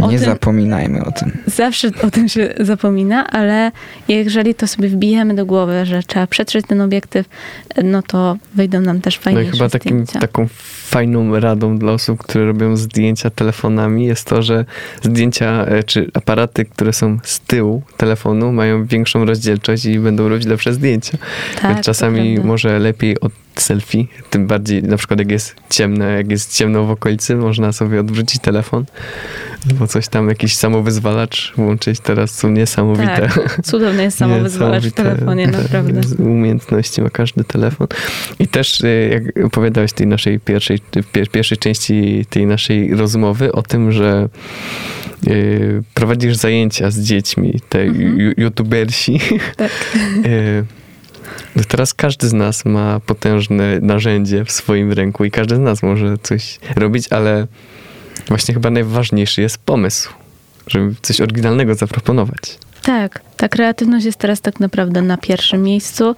O 0.00 0.10
Nie 0.10 0.18
tym- 0.18 0.26
zapominajmy 0.26 1.04
o 1.04 1.12
tym. 1.12 1.32
Zawsze 1.46 1.88
o 2.02 2.10
tym 2.10 2.28
się 2.28 2.54
zapomina, 2.60 3.26
ale 3.26 3.72
jeżeli 4.08 4.54
to 4.54 4.66
sobie 4.66 4.88
wbijemy 4.88 5.34
do 5.34 5.46
głowy, 5.46 5.86
że 5.86 6.02
trzeba 6.02 6.26
przetrzeć 6.26 6.66
ten 6.66 6.80
obiektyw, 6.80 7.26
no 7.84 8.02
to 8.02 8.36
wyjdą 8.54 8.80
nam 8.80 9.00
też 9.00 9.16
no 9.16 9.20
i 9.20 9.24
fajniejsze 9.24 9.52
chyba 9.52 9.68
takim, 9.68 10.06
taką 10.06 10.48
fajną 10.84 11.40
radą 11.40 11.78
dla 11.78 11.92
osób, 11.92 12.18
które 12.18 12.46
robią 12.46 12.76
zdjęcia 12.76 13.30
telefonami 13.30 14.06
jest 14.06 14.28
to, 14.28 14.42
że 14.42 14.64
zdjęcia 15.02 15.66
e, 15.66 15.82
czy 15.82 16.10
aparaty, 16.14 16.64
które 16.64 16.92
są 16.92 17.18
z 17.22 17.40
tyłu 17.40 17.82
telefonu 17.96 18.52
mają 18.52 18.84
większą 18.86 19.24
rozdzielczość 19.24 19.84
i 19.84 19.98
będą 19.98 20.28
robić 20.28 20.46
lepsze 20.46 20.72
zdjęcia. 20.72 21.18
Tak, 21.62 21.74
Więc 21.74 21.86
czasami 21.86 22.38
może 22.40 22.78
lepiej 22.78 23.20
od 23.20 23.32
selfie, 23.62 24.06
tym 24.30 24.46
bardziej 24.46 24.82
na 24.82 24.96
przykład 24.96 25.18
jak 25.18 25.30
jest 25.30 25.54
ciemne, 25.70 26.12
jak 26.12 26.30
jest 26.30 26.56
ciemno 26.56 26.84
w 26.84 26.90
okolicy, 26.90 27.36
można 27.36 27.72
sobie 27.72 28.00
odwrócić 28.00 28.42
telefon, 28.42 28.84
bo 29.78 29.86
coś 29.86 30.08
tam, 30.08 30.28
jakiś 30.28 30.56
samowyzwalacz 30.56 31.52
włączyć, 31.56 32.00
teraz 32.00 32.30
są 32.30 32.50
niesamowite. 32.50 33.28
Tak, 33.34 33.60
cudowny 33.64 34.02
jest 34.02 34.18
samowyzwalacz 34.24 34.84
w 34.84 34.92
telefonie, 34.92 35.46
naprawdę. 35.46 36.00
Umiejętności 36.24 37.02
ma 37.02 37.10
każdy 37.10 37.44
telefon. 37.44 37.86
I 38.38 38.48
też 38.48 38.80
y, 38.80 39.08
jak 39.12 39.46
opowiadałeś 39.46 39.90
w 39.90 39.94
tej 39.94 40.06
naszej 40.06 40.40
pierwszej, 40.40 40.78
pierwszej 41.32 41.58
części 41.58 42.26
tej 42.30 42.46
naszej 42.46 42.94
rozmowy 42.94 43.52
o 43.52 43.62
tym, 43.62 43.92
że 43.92 44.28
y, 45.26 45.82
prowadzisz 45.94 46.36
zajęcia 46.36 46.90
z 46.90 46.98
dziećmi, 47.00 47.60
te 47.68 47.82
Mhm. 47.82 48.34
youtubersi. 48.36 49.20
Tak. 49.56 49.70
Teraz 51.68 51.94
każdy 51.94 52.28
z 52.28 52.32
nas 52.32 52.64
ma 52.64 53.00
potężne 53.00 53.80
narzędzie 53.80 54.44
w 54.44 54.52
swoim 54.52 54.92
ręku 54.92 55.24
i 55.24 55.30
każdy 55.30 55.56
z 55.56 55.58
nas 55.58 55.82
może 55.82 56.18
coś 56.22 56.58
robić, 56.76 57.12
ale 57.12 57.46
właśnie 58.28 58.54
chyba 58.54 58.70
najważniejszy 58.70 59.42
jest 59.42 59.58
pomysł, 59.58 60.12
żeby 60.66 60.94
coś 61.02 61.20
oryginalnego 61.20 61.74
zaproponować. 61.74 62.58
Tak, 62.82 63.22
ta 63.36 63.48
kreatywność 63.48 64.06
jest 64.06 64.18
teraz 64.18 64.40
tak 64.40 64.60
naprawdę 64.60 65.02
na 65.02 65.16
pierwszym 65.16 65.62
miejscu 65.62 66.16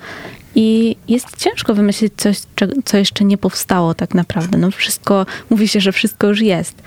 i 0.54 0.96
jest 1.08 1.36
ciężko 1.36 1.74
wymyślić 1.74 2.12
coś, 2.16 2.38
co 2.84 2.96
jeszcze 2.96 3.24
nie 3.24 3.38
powstało 3.38 3.94
tak 3.94 4.14
naprawdę. 4.14 4.58
No 4.58 4.70
wszystko, 4.70 5.26
mówi 5.50 5.68
się, 5.68 5.80
że 5.80 5.92
wszystko 5.92 6.26
już 6.26 6.40
jest. 6.40 6.82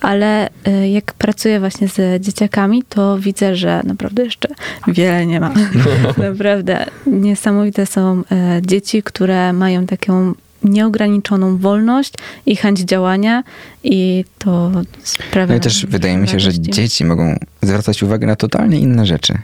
Ale 0.00 0.48
y, 0.68 0.88
jak 0.88 1.14
pracuję 1.14 1.60
właśnie 1.60 1.88
z 1.88 2.22
dzieciakami, 2.22 2.82
to 2.88 3.18
widzę, 3.18 3.56
że 3.56 3.80
naprawdę 3.84 4.24
jeszcze 4.24 4.48
wiele 4.88 5.26
nie 5.26 5.40
ma. 5.40 5.52
naprawdę 6.30 6.86
niesamowite 7.06 7.86
są 7.86 8.22
e, 8.32 8.60
dzieci, 8.66 9.02
które 9.02 9.52
mają 9.52 9.86
taką 9.86 10.34
nieograniczoną 10.62 11.58
wolność 11.58 12.14
i 12.46 12.56
chęć 12.56 12.80
działania 12.80 13.44
i 13.84 14.24
to 14.38 14.70
sprawia... 15.02 15.46
No 15.46 15.58
i 15.58 15.60
też 15.60 15.86
wydaje 15.86 16.16
mi 16.16 16.28
się, 16.28 16.40
że 16.40 16.60
dzieci 16.60 17.04
mogą 17.04 17.38
zwracać 17.62 18.02
uwagę 18.02 18.26
na 18.26 18.36
totalnie 18.36 18.78
inne 18.78 19.06
rzeczy. 19.06 19.38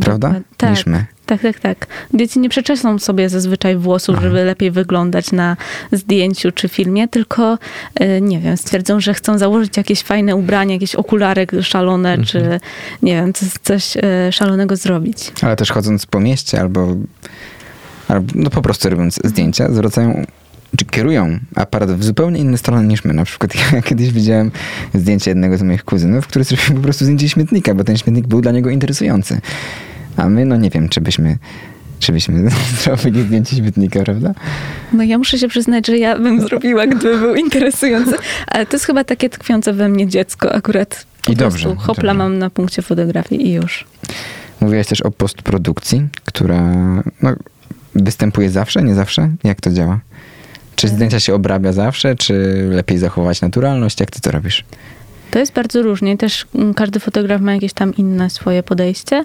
Prawda? 0.00 0.34
Tak, 0.56 0.70
Niż 0.70 0.86
my. 0.86 1.04
Tak, 1.26 1.42
tak, 1.42 1.60
tak. 1.60 1.86
Dzieci 2.14 2.38
nie 2.40 2.48
przeczesną 2.48 2.98
sobie 2.98 3.28
zazwyczaj 3.28 3.76
włosów, 3.76 4.14
Aha. 4.18 4.22
żeby 4.28 4.44
lepiej 4.44 4.70
wyglądać 4.70 5.32
na 5.32 5.56
zdjęciu 5.92 6.52
czy 6.52 6.68
filmie, 6.68 7.08
tylko 7.08 7.58
e, 7.94 8.20
nie 8.20 8.38
wiem, 8.40 8.56
stwierdzą, 8.56 9.00
że 9.00 9.14
chcą 9.14 9.38
założyć 9.38 9.76
jakieś 9.76 10.02
fajne 10.02 10.36
ubranie, 10.36 10.74
jakieś 10.74 10.94
okulary 10.94 11.46
szalone, 11.62 12.08
Mhm. 12.10 12.26
czy 12.26 12.60
nie 13.02 13.14
wiem, 13.14 13.32
coś, 13.32 13.48
coś 13.62 13.96
e, 13.96 14.32
szalonego 14.32 14.76
zrobić. 14.76 15.32
Ale 15.42 15.56
też 15.56 15.70
chodząc 15.72 16.06
po 16.06 16.20
mieście 16.20 16.60
albo, 16.60 16.96
albo 18.08 18.32
no 18.34 18.50
po 18.50 18.62
prostu 18.62 18.90
robiąc 18.90 19.20
zdjęcia, 19.24 19.72
zwracają 19.72 20.24
czy 20.76 20.84
kierują 20.84 21.38
aparat 21.54 21.92
w 21.92 22.04
zupełnie 22.04 22.40
inne 22.40 22.58
strony 22.58 22.86
niż 22.86 23.04
my. 23.04 23.14
Na 23.14 23.24
przykład 23.24 23.54
ja 23.72 23.82
kiedyś 23.82 24.10
widziałem 24.12 24.50
zdjęcie 24.94 25.30
jednego 25.30 25.58
z 25.58 25.62
moich 25.62 25.84
kuzynów, 25.84 26.26
który 26.26 26.44
zrobił 26.44 26.74
po 26.74 26.80
prostu 26.80 27.04
zdjęcie 27.04 27.28
śmietnika, 27.28 27.74
bo 27.74 27.84
ten 27.84 27.96
śmietnik 27.96 28.26
był 28.26 28.40
dla 28.40 28.52
niego 28.52 28.70
interesujący. 28.70 29.40
A 30.16 30.28
my, 30.28 30.44
no 30.44 30.56
nie 30.56 30.70
wiem, 30.70 30.88
czy 30.88 31.00
byśmy, 31.00 31.38
czy 31.98 32.12
byśmy 32.12 32.50
zrobili 32.84 33.22
zdjęcie 33.22 33.56
śmietnika, 33.56 34.00
prawda? 34.00 34.34
No 34.92 35.02
ja 35.02 35.18
muszę 35.18 35.38
się 35.38 35.48
przyznać, 35.48 35.86
że 35.86 35.98
ja 35.98 36.18
bym 36.18 36.40
zrobiła, 36.40 36.86
gdyby 36.86 37.18
był 37.18 37.34
interesujący, 37.34 38.12
ale 38.46 38.66
to 38.66 38.76
jest 38.76 38.86
chyba 38.86 39.04
takie 39.04 39.30
tkwiące 39.30 39.72
we 39.72 39.88
mnie 39.88 40.06
dziecko 40.06 40.54
akurat. 40.54 41.06
Po 41.24 41.32
I 41.32 41.36
prostu 41.36 41.64
dobrze, 41.64 41.84
Hopla 41.86 41.94
dobrze. 41.94 42.14
mam 42.14 42.38
na 42.38 42.50
punkcie 42.50 42.82
fotografii 42.82 43.46
i 43.48 43.52
już. 43.52 43.84
Mówiłaś 44.60 44.86
też 44.86 45.00
o 45.00 45.10
postprodukcji, 45.10 46.08
która 46.24 46.62
no, 47.22 47.32
występuje 47.94 48.50
zawsze, 48.50 48.82
nie 48.82 48.94
zawsze? 48.94 49.30
Jak 49.44 49.60
to 49.60 49.70
działa? 49.70 50.00
Czy 50.76 50.88
zdjęcia 50.88 51.20
się 51.20 51.34
obrabia 51.34 51.72
zawsze, 51.72 52.16
czy 52.16 52.66
lepiej 52.70 52.98
zachować 52.98 53.40
naturalność? 53.40 54.00
Jak 54.00 54.10
ty 54.10 54.20
to 54.20 54.30
robisz? 54.30 54.64
To 55.30 55.38
jest 55.38 55.52
bardzo 55.52 55.82
różnie. 55.82 56.16
Też 56.16 56.46
mm, 56.54 56.74
każdy 56.74 57.00
fotograf 57.00 57.40
ma 57.40 57.54
jakieś 57.54 57.72
tam 57.72 57.94
inne 57.94 58.30
swoje 58.30 58.62
podejście. 58.62 59.24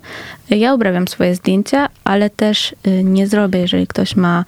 Ja 0.50 0.74
obrabiam 0.74 1.08
swoje 1.08 1.36
zdjęcia, 1.36 1.90
ale 2.04 2.30
też 2.30 2.76
y, 2.88 3.04
nie 3.04 3.28
zrobię, 3.28 3.60
jeżeli 3.60 3.88
ktoś 3.88 4.16
ma 4.16 4.46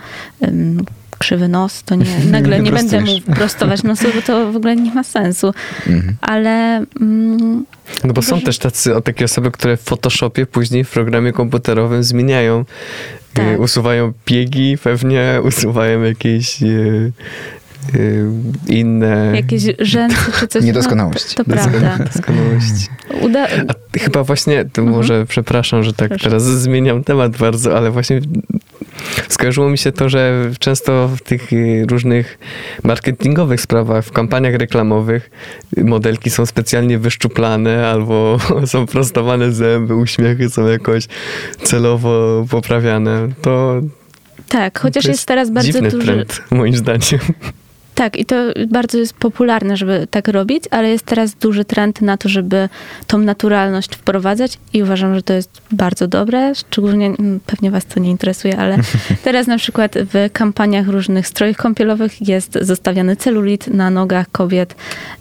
krzywy 1.20 1.48
nos, 1.48 1.84
to 1.84 1.96
nie, 1.96 2.06
nagle 2.32 2.60
nie 2.60 2.72
będę 2.72 3.02
mu 3.02 3.22
prostować 3.36 3.84
nosu, 3.84 4.08
bo 4.16 4.22
to 4.22 4.52
w 4.52 4.56
ogóle 4.56 4.76
nie 4.76 4.94
ma 4.94 5.04
sensu. 5.04 5.54
Mhm. 5.88 6.16
Ale 6.22 6.86
mm, 7.02 7.66
No 8.04 8.14
bo 8.14 8.22
są 8.22 8.42
też 8.42 8.58
tacy, 8.58 8.96
o, 8.96 9.02
takie 9.02 9.26
osoby, 9.26 9.52
które 9.52 9.78
w 9.78 9.82
Photoshopie 9.82 10.46
później 10.46 10.84
w 10.84 10.90
programie 10.90 11.34
komputerowym 11.34 12.04
zmieniają. 12.04 12.66
Tak. 13.34 13.46
Y, 13.48 13.60
usuwają 13.60 14.14
biegi 14.26 14.78
pewnie, 14.84 15.40
usuwają 15.48 16.02
jakieś 16.04 16.64
y, 16.64 17.12
y, 17.96 18.26
inne 18.68 19.32
jakieś 19.36 19.64
rzęsy 19.80 20.16
czy 20.40 20.48
coś. 20.48 20.64
Niedoskonałości. 20.64 21.36
No, 21.38 21.44
to, 21.44 21.52
to 21.52 21.58
prawda. 21.58 21.98
doskonałości. 22.14 22.88
Uda, 23.26 23.48
A 23.94 24.00
chyba 24.00 24.24
właśnie, 24.24 24.66
to 24.74 24.82
Mhm. 24.82 24.98
może, 24.98 25.26
przepraszam, 25.26 25.84
że 25.84 25.94
tak 25.94 26.10
Proszę. 26.10 26.24
teraz 26.24 26.44
zmieniam 26.44 27.04
temat 27.04 27.38
bardzo, 27.38 27.78
ale 27.78 27.92
właśnie 27.92 28.22
skojarzyło 29.30 29.70
mi 29.70 29.78
się 29.78 29.92
to, 29.92 30.10
że 30.10 30.52
często 30.60 31.08
w 31.08 31.22
tych 31.22 31.54
y, 31.54 31.86
różnych 31.90 32.40
marketingowych 32.84 33.62
sprawach, 33.62 34.06
w 34.06 34.12
kampaniach 34.12 34.56
reklamowych 34.56 35.32
y, 35.78 35.84
modelki 35.84 36.30
są 36.30 36.46
specjalnie 36.46 37.00
wyszczuplane 37.00 37.88
albo 37.88 38.38
są 38.72 38.86
prostowane 38.86 39.52
zęby, 39.52 39.96
uśmiechy 39.96 40.50
są 40.50 40.68
jakoś 40.68 41.08
celowo 41.64 42.46
poprawiane. 42.50 43.30
To, 43.42 43.82
tak, 44.50 44.80
chociaż 44.80 45.04
to 45.04 45.10
jest 45.10 45.26
teraz 45.26 45.52
bardzo 45.52 45.82
duży. 45.82 46.00
trend, 46.00 46.42
moim 46.52 46.76
zdaniem. 46.76 47.20
Tak, 48.00 48.18
i 48.18 48.26
to 48.26 48.36
bardzo 48.68 48.98
jest 48.98 49.14
popularne, 49.14 49.78
żeby 49.78 50.08
tak 50.12 50.28
robić, 50.28 50.64
ale 50.72 50.90
jest 50.90 51.06
teraz 51.06 51.34
duży 51.34 51.66
trend 51.66 52.02
na 52.02 52.18
to, 52.18 52.30
żeby 52.30 52.70
tą 53.08 53.18
naturalność 53.18 53.96
wprowadzać 53.96 54.60
i 54.74 54.84
uważam, 54.84 55.16
że 55.16 55.24
to 55.24 55.34
jest 55.34 55.62
bardzo 55.72 56.08
dobre. 56.08 56.56
Szczególnie, 56.56 57.06
mm, 57.06 57.40
pewnie 57.46 57.72
was 57.72 57.86
to 57.86 58.00
nie 58.00 58.10
interesuje, 58.10 58.58
ale 58.58 58.78
teraz 59.24 59.48
na 59.48 59.58
przykład 59.58 59.96
w 60.14 60.30
kampaniach 60.34 60.88
różnych 60.88 61.28
strojów 61.28 61.58
kąpielowych 61.58 62.28
jest 62.28 62.58
zostawiany 62.62 63.16
celulit 63.16 63.68
na 63.68 63.90
nogach 63.90 64.32
kobiet, 64.32 64.76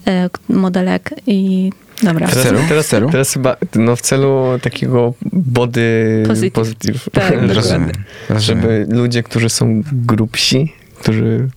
e, 0.07 0.31
modelek 0.49 1.15
i 1.27 1.71
dobra. 2.03 2.27
W 2.27 2.35
celu? 2.35 2.59
teraz, 2.69 2.87
W 2.87 2.91
celu? 2.91 3.11
teraz 3.11 3.33
chyba 3.33 3.57
no, 3.75 3.97
w 3.97 4.01
celu 4.01 4.45
takiego 4.63 5.15
body 5.33 6.23
Positive. 6.27 6.53
positive. 6.53 7.11
Tak, 7.13 7.25
żeby, 7.41 7.55
Rozumiem. 7.55 7.91
rozumiem. 8.29 8.41
żeby 8.41 8.87
ludzie, 8.91 9.23
którzy 9.23 9.49
są 9.49 9.83
grubsi, 9.93 10.73
którzy 11.01 11.49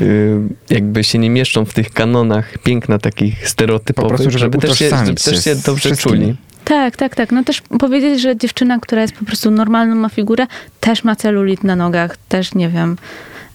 y, 0.00 0.38
jakby 0.70 1.04
się 1.04 1.18
nie 1.18 1.30
mieszczą 1.30 1.64
w 1.64 1.74
tych 1.74 1.92
kanonach 1.92 2.58
piękna 2.58 2.98
takich 2.98 3.48
stereotypowych, 3.48 4.10
Po 4.10 4.14
prostu, 4.16 4.38
żeby 4.38 4.38
żeby, 4.38 4.58
też 4.58 4.78
się, 4.78 4.90
żeby 5.06 5.14
też 5.14 5.44
się 5.44 5.56
dobrze 5.56 5.96
czuli. 5.96 6.36
Tak, 6.64 6.96
tak, 6.96 7.14
tak. 7.14 7.32
No 7.32 7.44
też 7.44 7.60
powiedzieć, 7.60 8.20
że 8.20 8.36
dziewczyna, 8.36 8.78
która 8.78 9.02
jest 9.02 9.14
po 9.14 9.24
prostu 9.24 9.50
normalną, 9.50 9.94
ma 9.94 10.08
figurę, 10.08 10.46
też 10.80 11.04
ma 11.04 11.16
celulit 11.16 11.64
na 11.64 11.76
nogach, 11.76 12.16
też, 12.28 12.54
nie 12.54 12.68
wiem, 12.68 12.96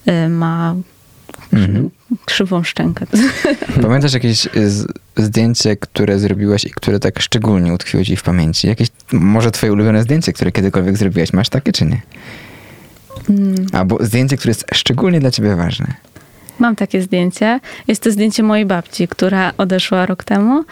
y, 0.08 0.30
ma 0.30 0.76
Mhm. 1.54 1.90
krzywą 2.26 2.64
szczękę. 2.64 3.06
Pamiętasz 3.82 4.14
jakieś 4.14 4.46
y, 4.46 4.50
zdjęcie, 5.18 5.76
które 5.76 6.20
zrobiłaś 6.20 6.66
i 6.66 6.70
które 6.70 7.00
tak 7.00 7.22
szczególnie 7.22 7.74
utkwiło 7.74 8.04
ci 8.04 8.16
w 8.16 8.24
pamięci? 8.24 8.68
Jakieś, 8.68 8.88
może 9.12 9.52
twoje 9.52 9.74
ulubione 9.74 10.04
zdjęcie, 10.04 10.34
które 10.34 10.52
kiedykolwiek 10.52 10.98
zrobiłaś? 10.98 11.34
Masz 11.34 11.50
takie 11.50 11.72
czy 11.72 11.86
nie? 11.86 12.02
Mm, 13.30 13.56
Albo 13.74 13.98
zdjęcie, 14.06 14.38
które 14.38 14.50
jest 14.50 14.66
szczególnie 14.74 15.20
dla 15.20 15.32
ciebie 15.32 15.56
ważne. 15.56 15.88
Mam 16.60 16.76
takie 16.76 17.02
zdjęcie. 17.02 17.60
Jest 17.88 18.04
to 18.04 18.12
zdjęcie 18.12 18.44
mojej 18.44 18.66
babci, 18.66 19.08
która 19.08 19.54
odeszła 19.58 20.06
rok 20.06 20.24
temu. 20.24 20.64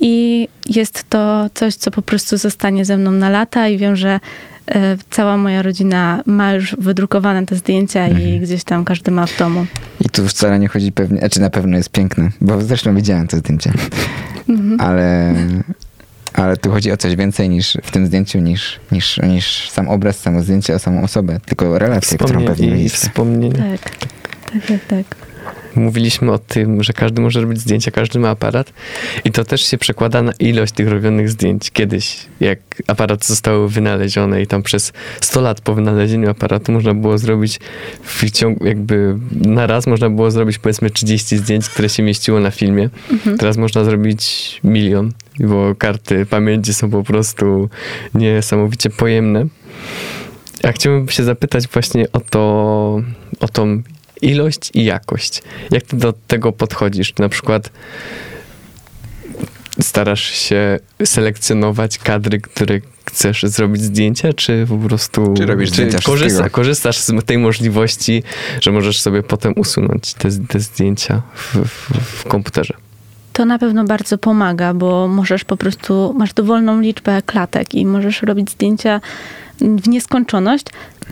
I 0.00 0.48
jest 0.68 1.04
to 1.08 1.50
coś, 1.54 1.74
co 1.74 1.90
po 1.90 2.02
prostu 2.02 2.36
zostanie 2.36 2.84
ze 2.84 2.96
mną 2.96 3.10
na 3.10 3.30
lata 3.30 3.68
i 3.68 3.78
wiem, 3.78 3.96
że 3.96 4.20
e, 4.66 4.96
cała 5.10 5.36
moja 5.36 5.62
rodzina 5.62 6.22
ma 6.26 6.52
już 6.52 6.76
wydrukowane 6.78 7.46
te 7.46 7.56
zdjęcia 7.56 8.08
i 8.08 8.40
gdzieś 8.40 8.64
tam 8.64 8.84
każdy 8.84 9.10
ma 9.10 9.26
w 9.26 9.38
domu. 9.38 9.66
I 10.00 10.08
tu 10.08 10.28
wcale 10.28 10.58
nie 10.58 10.68
chodzi 10.68 10.92
pewnie, 10.92 11.18
znaczy 11.18 11.40
na 11.40 11.50
pewno 11.50 11.76
jest 11.76 11.90
piękne, 11.90 12.30
bo 12.40 12.60
zresztą 12.60 12.94
widziałem 12.94 13.28
to 13.28 13.36
zdjęcie. 13.36 13.72
Mhm. 14.48 14.80
Ale, 14.80 15.34
ale 16.36 16.56
tu 16.56 16.70
chodzi 16.70 16.92
o 16.92 16.96
coś 16.96 17.16
więcej 17.16 17.48
niż 17.48 17.78
w 17.82 17.90
tym 17.90 18.06
zdjęciu, 18.06 18.38
niż, 18.38 18.80
niż, 18.92 19.20
niż 19.22 19.70
sam 19.70 19.88
obraz, 19.88 20.18
samo 20.18 20.42
zdjęcie 20.42 20.74
o 20.74 20.78
samą 20.78 21.02
osobę, 21.02 21.40
tylko 21.46 21.78
relację, 21.78 22.18
którą 22.18 22.44
pewnie 22.44 22.66
mieliście. 22.66 22.98
wspomnienie. 22.98 23.78
Tak, 23.78 23.90
tak, 24.52 24.66
tak, 24.66 24.84
tak. 24.88 25.25
Mówiliśmy 25.76 26.32
o 26.32 26.38
tym, 26.38 26.82
że 26.82 26.92
każdy 26.92 27.20
może 27.20 27.40
robić 27.40 27.60
zdjęcia, 27.60 27.90
każdy 27.90 28.18
ma 28.18 28.28
aparat 28.28 28.72
i 29.24 29.32
to 29.32 29.44
też 29.44 29.66
się 29.66 29.78
przekłada 29.78 30.22
na 30.22 30.32
ilość 30.38 30.72
tych 30.72 30.88
robionych 30.88 31.30
zdjęć. 31.30 31.70
Kiedyś, 31.70 32.26
jak 32.40 32.58
aparaty 32.86 33.26
zostały 33.26 33.68
wynalezione 33.68 34.42
i 34.42 34.46
tam 34.46 34.62
przez 34.62 34.92
100 35.20 35.40
lat 35.40 35.60
po 35.60 35.74
wynalezieniu 35.74 36.30
aparatu 36.30 36.72
można 36.72 36.94
było 36.94 37.18
zrobić 37.18 37.60
w 38.02 38.30
ciągu, 38.30 38.66
jakby 38.66 39.16
na 39.32 39.66
raz 39.66 39.86
można 39.86 40.10
było 40.10 40.30
zrobić 40.30 40.58
powiedzmy 40.58 40.90
30 40.90 41.36
zdjęć, 41.36 41.68
które 41.68 41.88
się 41.88 42.02
mieściło 42.02 42.40
na 42.40 42.50
filmie. 42.50 42.90
Mhm. 43.12 43.38
Teraz 43.38 43.56
można 43.56 43.84
zrobić 43.84 44.60
milion, 44.64 45.12
bo 45.40 45.74
karty 45.74 46.26
pamięci 46.26 46.74
są 46.74 46.90
po 46.90 47.02
prostu 47.02 47.68
niesamowicie 48.14 48.90
pojemne. 48.90 49.46
Ja 50.62 50.72
chciałbym 50.72 51.08
się 51.08 51.24
zapytać 51.24 51.68
właśnie 51.68 52.12
o 52.12 52.20
to, 52.20 52.40
o 53.40 53.48
tą 53.48 53.82
ilość 54.26 54.70
i 54.74 54.84
jakość. 54.84 55.42
Jak 55.70 55.82
ty 55.82 55.96
do 55.96 56.14
tego 56.26 56.52
podchodzisz? 56.52 57.16
Na 57.18 57.28
przykład 57.28 57.70
starasz 59.80 60.24
się 60.24 60.78
selekcjonować 61.04 61.98
kadry, 61.98 62.40
które 62.40 62.80
chcesz 63.04 63.42
zrobić 63.42 63.82
zdjęcia, 63.82 64.32
czy 64.32 64.66
po 64.68 64.76
prostu 64.76 65.34
Czy 65.36 65.46
robisz 65.46 65.70
zdjęcia 65.70 65.98
korzysta, 65.98 66.50
korzystasz 66.50 66.98
z 66.98 67.12
tej 67.26 67.38
możliwości, 67.38 68.22
że 68.60 68.72
możesz 68.72 69.00
sobie 69.00 69.22
potem 69.22 69.52
usunąć 69.56 70.14
te, 70.14 70.28
te 70.48 70.60
zdjęcia 70.60 71.22
w, 71.34 71.56
w, 71.56 71.98
w 72.00 72.24
komputerze? 72.24 72.74
To 73.32 73.44
na 73.44 73.58
pewno 73.58 73.84
bardzo 73.84 74.18
pomaga, 74.18 74.74
bo 74.74 75.08
możesz 75.08 75.44
po 75.44 75.56
prostu, 75.56 76.14
masz 76.18 76.34
dowolną 76.34 76.80
liczbę 76.80 77.22
klatek 77.22 77.74
i 77.74 77.86
możesz 77.86 78.22
robić 78.22 78.50
zdjęcia 78.50 79.00
w 79.60 79.88
nieskończoność, 79.88 80.66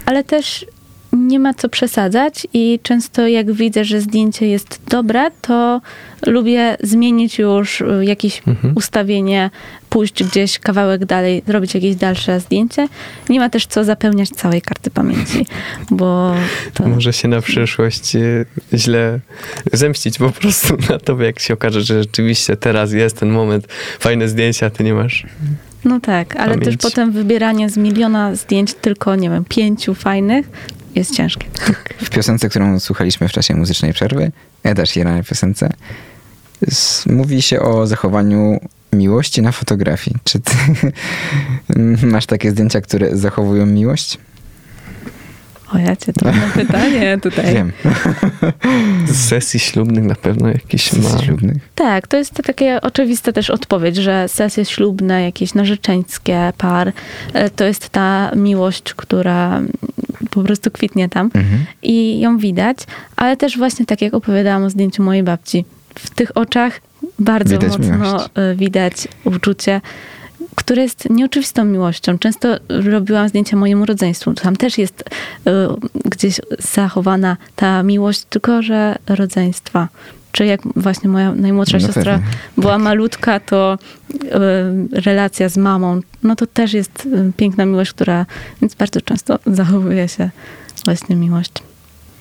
ale 0.07 0.25
też 0.25 0.67
nie 1.15 1.39
ma 1.39 1.55
co 1.55 1.69
przesadzać 1.69 2.47
i 2.53 2.81
często 2.83 3.29
jak 3.29 3.53
widzę, 3.53 3.85
że 3.85 4.01
zdjęcie 4.01 4.47
jest 4.47 4.81
dobre, 4.89 5.31
to 5.41 5.81
lubię 6.27 6.77
zmienić 6.83 7.39
już 7.39 7.81
y, 7.81 8.05
jakieś 8.05 8.43
Mhm. 8.47 8.75
ustawienie, 8.77 9.51
pójść 9.91 10.25
gdzieś 10.25 10.59
kawałek 10.59 11.05
dalej, 11.05 11.43
zrobić 11.47 11.75
jakieś 11.75 11.97
dalsze 11.97 12.41
zdjęcie. 12.41 12.89
Nie 13.29 13.41
ma 13.41 13.51
też 13.51 13.67
co 13.67 13.85
zapełniać 13.85 14.29
całej 14.29 14.63
karty 14.63 14.91
pamięci, 14.91 15.47
bo 15.91 16.35
to... 16.75 16.89
Może 16.89 17.13
się 17.13 17.29
na 17.29 17.41
przyszłość 17.41 18.17
e, 18.17 18.45
źle 18.75 19.21
zemścić 19.73 20.19
po 20.19 20.31
prostu 20.31 20.77
na 20.91 20.99
to, 20.99 21.23
jak 21.23 21.41
się 21.41 21.55
okaże, 21.55 21.83
że 21.83 22.03
rzeczywiście 22.03 22.57
teraz 22.57 22.93
jest 22.93 23.17
ten 23.21 23.29
moment, 23.31 23.67
fajne 24.01 24.29
zdjęcia, 24.29 24.71
ty 24.71 24.85
nie 24.85 24.95
masz. 24.95 25.27
No 25.85 26.01
tak, 26.01 26.37
ale 26.37 26.55
też 26.55 26.65
pamięci. 26.65 26.79
potem 26.83 27.13
wybieranie 27.13 27.71
z 27.71 27.77
miliona 27.77 28.35
zdjęć 28.35 28.75
tylko, 28.75 29.17
nie 29.17 29.31
wiem, 29.31 29.45
pięciu 29.49 29.95
fajnych 29.95 30.49
jest 30.95 31.15
ciężkie. 31.17 31.47
W 32.05 32.11
piosence, 32.11 32.49
którą 32.49 32.81
słuchaliśmy 32.81 33.29
w 33.29 33.33
czasie 33.33 33.55
muzycznej 33.55 33.93
przerwy, 33.93 34.33
Eda 34.63 34.87
Sheeran 34.87 35.23
w 35.23 35.29
piosence, 35.29 35.71
mówi 37.07 37.43
się 37.43 37.61
o 37.61 37.87
zachowaniu 37.87 38.61
miłości 38.93 39.43
na 39.43 39.53
fotografii. 39.53 40.17
Czy 40.25 40.41
ty 40.41 40.53
masz 42.07 42.27
takie 42.27 42.51
zdjęcia, 42.51 42.81
które 42.81 43.17
zachowują 43.17 43.67
miłość? 43.67 44.19
O 45.75 45.79
ja 45.79 45.97
cię 45.97 46.13
trudne 46.13 46.43
pytanie 46.67 47.19
tutaj. 47.23 47.55
Wiem. 47.55 47.73
Z 49.07 49.17
sesji 49.29 49.61
ślubnych 49.61 50.05
na 50.05 50.15
pewno 50.15 50.49
jakiś 50.49 50.93
ma. 50.93 51.19
Ślubnych. 51.23 51.57
Tak, 51.75 52.07
to 52.07 52.17
jest 52.17 52.35
takie 52.47 52.81
oczywista 52.81 53.33
też 53.33 53.51
odpowiedź, 53.51 53.97
że 53.97 54.29
sesje 54.29 54.65
ślubne, 54.65 55.23
jakieś 55.23 55.55
narzeczeńskie 55.55 56.53
par, 56.59 56.93
e, 57.33 57.51
to 57.51 57.65
jest 57.65 57.89
ta 57.89 58.31
miłość, 58.37 58.95
która 58.95 59.61
po 60.31 60.43
prostu 60.43 60.71
kwitnie 60.71 61.09
tam 61.09 61.31
Mhm. 61.35 61.65
i 61.83 62.21
ją 62.21 62.39
widać, 62.39 62.77
ale 63.17 63.37
też 63.37 63.59
właśnie 63.59 63.87
tak 63.87 64.03
jak 64.03 64.15
opowiadałam 64.15 64.63
o 64.65 64.71
zdjęciu 64.71 65.03
mojej 65.03 65.23
babci, 65.23 65.65
w 65.95 66.11
tych 66.11 66.37
oczach 66.37 66.81
bardzo 67.19 67.59
Widać 67.59 67.79
mocno 67.79 67.97
miłość. 67.99 68.25
e, 68.35 68.55
widać 68.55 69.09
uczucie, 69.25 69.81
które 70.55 70.83
jest 70.83 71.11
nieoczywistą 71.11 71.65
miłością. 71.65 72.19
Często 72.19 72.49
robiłam 72.69 73.29
zdjęcia 73.29 73.57
mojemu 73.57 73.85
rodzeństwu. 73.87 74.35
Tam 74.35 74.57
też 74.57 74.79
jest 74.79 75.05
e, 75.47 75.69
gdzieś 76.05 76.41
zachowana 76.59 77.37
ta 77.57 77.83
miłość, 77.83 78.25
tylko 78.25 78.63
że 78.63 78.97
rodzeństwa. 79.09 79.89
Czy 80.33 80.47
jak 80.47 80.61
właśnie 80.77 81.11
moja 81.11 81.33
najmłodsza 81.35 81.79
No 81.79 81.87
siostra 81.87 82.15
pewnie. 82.15 82.31
była 82.57 82.79
malutka, 82.79 83.41
to 83.41 83.79
e, 84.31 85.01
relacja 85.01 85.49
z 85.49 85.57
mamą, 85.57 86.01
no 86.23 86.37
to 86.37 86.47
też 86.47 86.73
jest 86.73 87.09
e, 87.13 87.33
piękna 87.37 87.65
miłość, 87.67 87.93
która, 87.93 88.27
więc 88.61 88.75
bardzo 88.75 89.01
często 89.01 89.39
zachowuje 89.47 90.09
się 90.09 90.31
właśnie 90.85 91.17
miłość. 91.17 91.53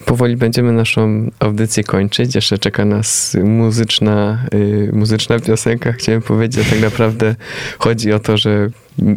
Powoli 0.05 0.37
będziemy 0.37 0.71
naszą 0.71 1.31
audycję 1.39 1.83
kończyć. 1.83 2.35
Jeszcze 2.35 2.57
czeka 2.57 2.85
nas 2.85 3.37
muzyczna, 3.43 4.45
y, 4.53 4.89
muzyczna 4.93 5.39
piosenka. 5.39 5.91
Chciałem 5.91 6.21
powiedzieć, 6.21 6.65
że 6.65 6.71
tak 6.71 6.81
naprawdę 6.81 7.35
chodzi 7.79 8.13
o 8.13 8.19
to, 8.19 8.37
że 8.37 8.69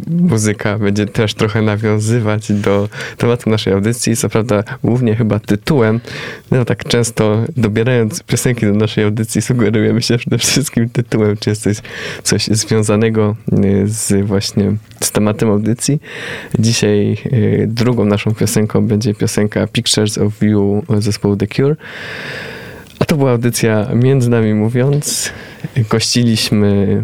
muzyka 0.07 0.77
będzie 0.77 1.05
też 1.05 1.33
trochę 1.33 1.61
nawiązywać 1.61 2.51
do 2.51 2.89
tematu 3.17 3.49
naszej 3.49 3.73
audycji. 3.73 4.15
Co 4.15 4.29
prawda 4.29 4.63
głównie 4.83 5.15
chyba 5.15 5.39
tytułem. 5.39 5.99
No 6.51 6.65
tak 6.65 6.83
często 6.83 7.43
dobierając 7.57 8.23
piosenki 8.23 8.65
do 8.65 8.73
naszej 8.73 9.03
audycji 9.03 9.41
sugerujemy 9.41 10.01
się 10.01 10.17
przede 10.17 10.37
wszystkim 10.37 10.89
tytułem, 10.89 11.37
czy 11.37 11.49
jest 11.49 11.63
coś, 11.63 11.77
coś 12.23 12.45
związanego 12.45 13.35
y, 13.63 13.83
z 13.85 14.25
właśnie 14.25 14.73
z 14.99 15.11
tematem 15.11 15.49
audycji. 15.49 16.01
Dzisiaj 16.59 17.17
y, 17.25 17.67
drugą 17.67 18.05
naszą 18.05 18.35
piosenką 18.35 18.87
będzie 18.87 19.13
piosenka 19.13 19.67
Pictures 19.67 20.17
of 20.17 20.41
You 20.41 20.83
zespołu 20.97 21.35
The 21.35 21.47
Cure. 21.47 21.75
A 22.99 23.05
to 23.05 23.17
była 23.17 23.31
audycja 23.31 23.87
Między 23.95 24.29
Nami 24.29 24.53
Mówiąc. 24.53 25.31
Gościliśmy 25.89 27.03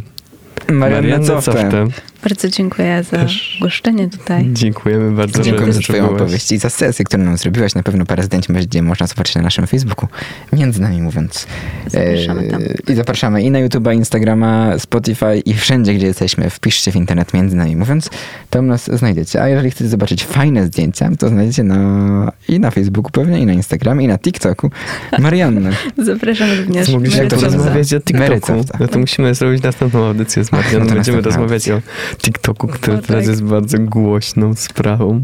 Mariannę 0.69 1.27
Coftę. 1.27 1.88
Bardzo 2.23 2.49
dziękuję 2.49 3.03
za 3.03 3.17
Też. 3.17 3.57
goszczenie 3.62 4.09
tutaj. 4.09 4.49
Dziękujemy 4.53 5.12
bardzo, 5.12 5.43
Dziękuję 5.43 5.67
że, 5.67 5.73
za 5.73 5.81
twoją 5.81 6.09
opowieść 6.09 6.51
i 6.51 6.57
za 6.57 6.69
sesję, 6.69 7.05
którą 7.05 7.23
nam 7.23 7.38
zrobiłaś. 7.38 7.75
Na 7.75 7.83
pewno 7.83 8.05
parę 8.05 8.23
zdjęć 8.23 8.47
będzie 8.47 8.81
można 8.81 9.07
zobaczyć 9.07 9.36
na 9.36 9.41
naszym 9.41 9.67
Facebooku. 9.67 10.07
Między 10.53 10.81
nami 10.81 11.01
mówiąc. 11.01 11.47
Zapraszamy 11.88 12.47
tam. 12.47 12.62
E, 12.62 12.91
I 12.93 12.95
zapraszamy 12.95 13.43
i 13.43 13.51
na 13.51 13.59
YouTube'a, 13.59 13.95
Instagrama, 13.95 14.79
Spotify 14.79 15.39
i 15.45 15.53
wszędzie, 15.53 15.93
gdzie 15.93 16.07
jesteśmy. 16.07 16.49
Wpiszcie 16.49 16.91
w 16.91 16.95
internet 16.95 17.33
Między 17.33 17.55
nami 17.55 17.75
mówiąc. 17.75 18.09
Tam 18.49 18.67
nas 18.67 18.89
znajdziecie. 18.93 19.41
A 19.41 19.47
jeżeli 19.47 19.71
chcecie 19.71 19.89
zobaczyć 19.89 20.25
fajne 20.25 20.65
zdjęcia, 20.65 21.09
to 21.19 21.29
znajdziecie 21.29 21.63
na, 21.63 22.31
i 22.49 22.59
na 22.59 22.71
Facebooku 22.71 23.12
pewnie, 23.12 23.39
i 23.39 23.45
na 23.45 23.53
Instagramie, 23.53 24.05
i 24.05 24.07
na 24.07 24.17
TikToku 24.17 24.71
Mariannę. 25.19 25.71
Zapraszam 25.97 26.49
również. 26.59 26.89
Mogliśmy 26.89 27.27
to 27.27 27.36
się 27.36 27.41
porozmawiać 27.41 27.93
o 27.93 27.99
TikToku. 27.99 28.65
No 28.79 28.88
to 28.88 28.99
musimy 28.99 29.36
zrobić 29.36 29.63
następną 29.63 30.05
audycję 30.05 30.43
z 30.43 30.51
Marianą. 30.51 30.79
no 30.79 30.86
to 30.89 30.95
Będziemy 30.95 31.21
rozmawiać 31.21 31.69
o 31.69 31.81
TikToku, 32.17 32.67
który 32.67 32.93
O, 32.97 32.99
tak. 32.99 33.08
teraz 33.08 33.28
jest 33.28 33.43
bardzo 33.43 33.78
głośną 33.80 34.56
sprawą. 34.56 35.21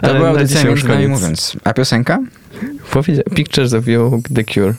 To 0.00 0.02
Ale 0.02 0.14
była 0.14 0.32
na 0.32 0.38
audycja 0.38 0.56
dzisiaj 0.56 0.70
już 0.70 0.82
Między 0.82 0.88
nami 0.94 1.04
koniec. 1.04 1.20
mówiąc. 1.20 1.56
A 1.64 1.72
piosenka? 1.74 2.18
Powiedział 2.90 3.24
Pictures 3.34 3.72
of 3.74 3.88
You, 3.88 4.22
The 4.34 4.44
Cure. 4.44 4.74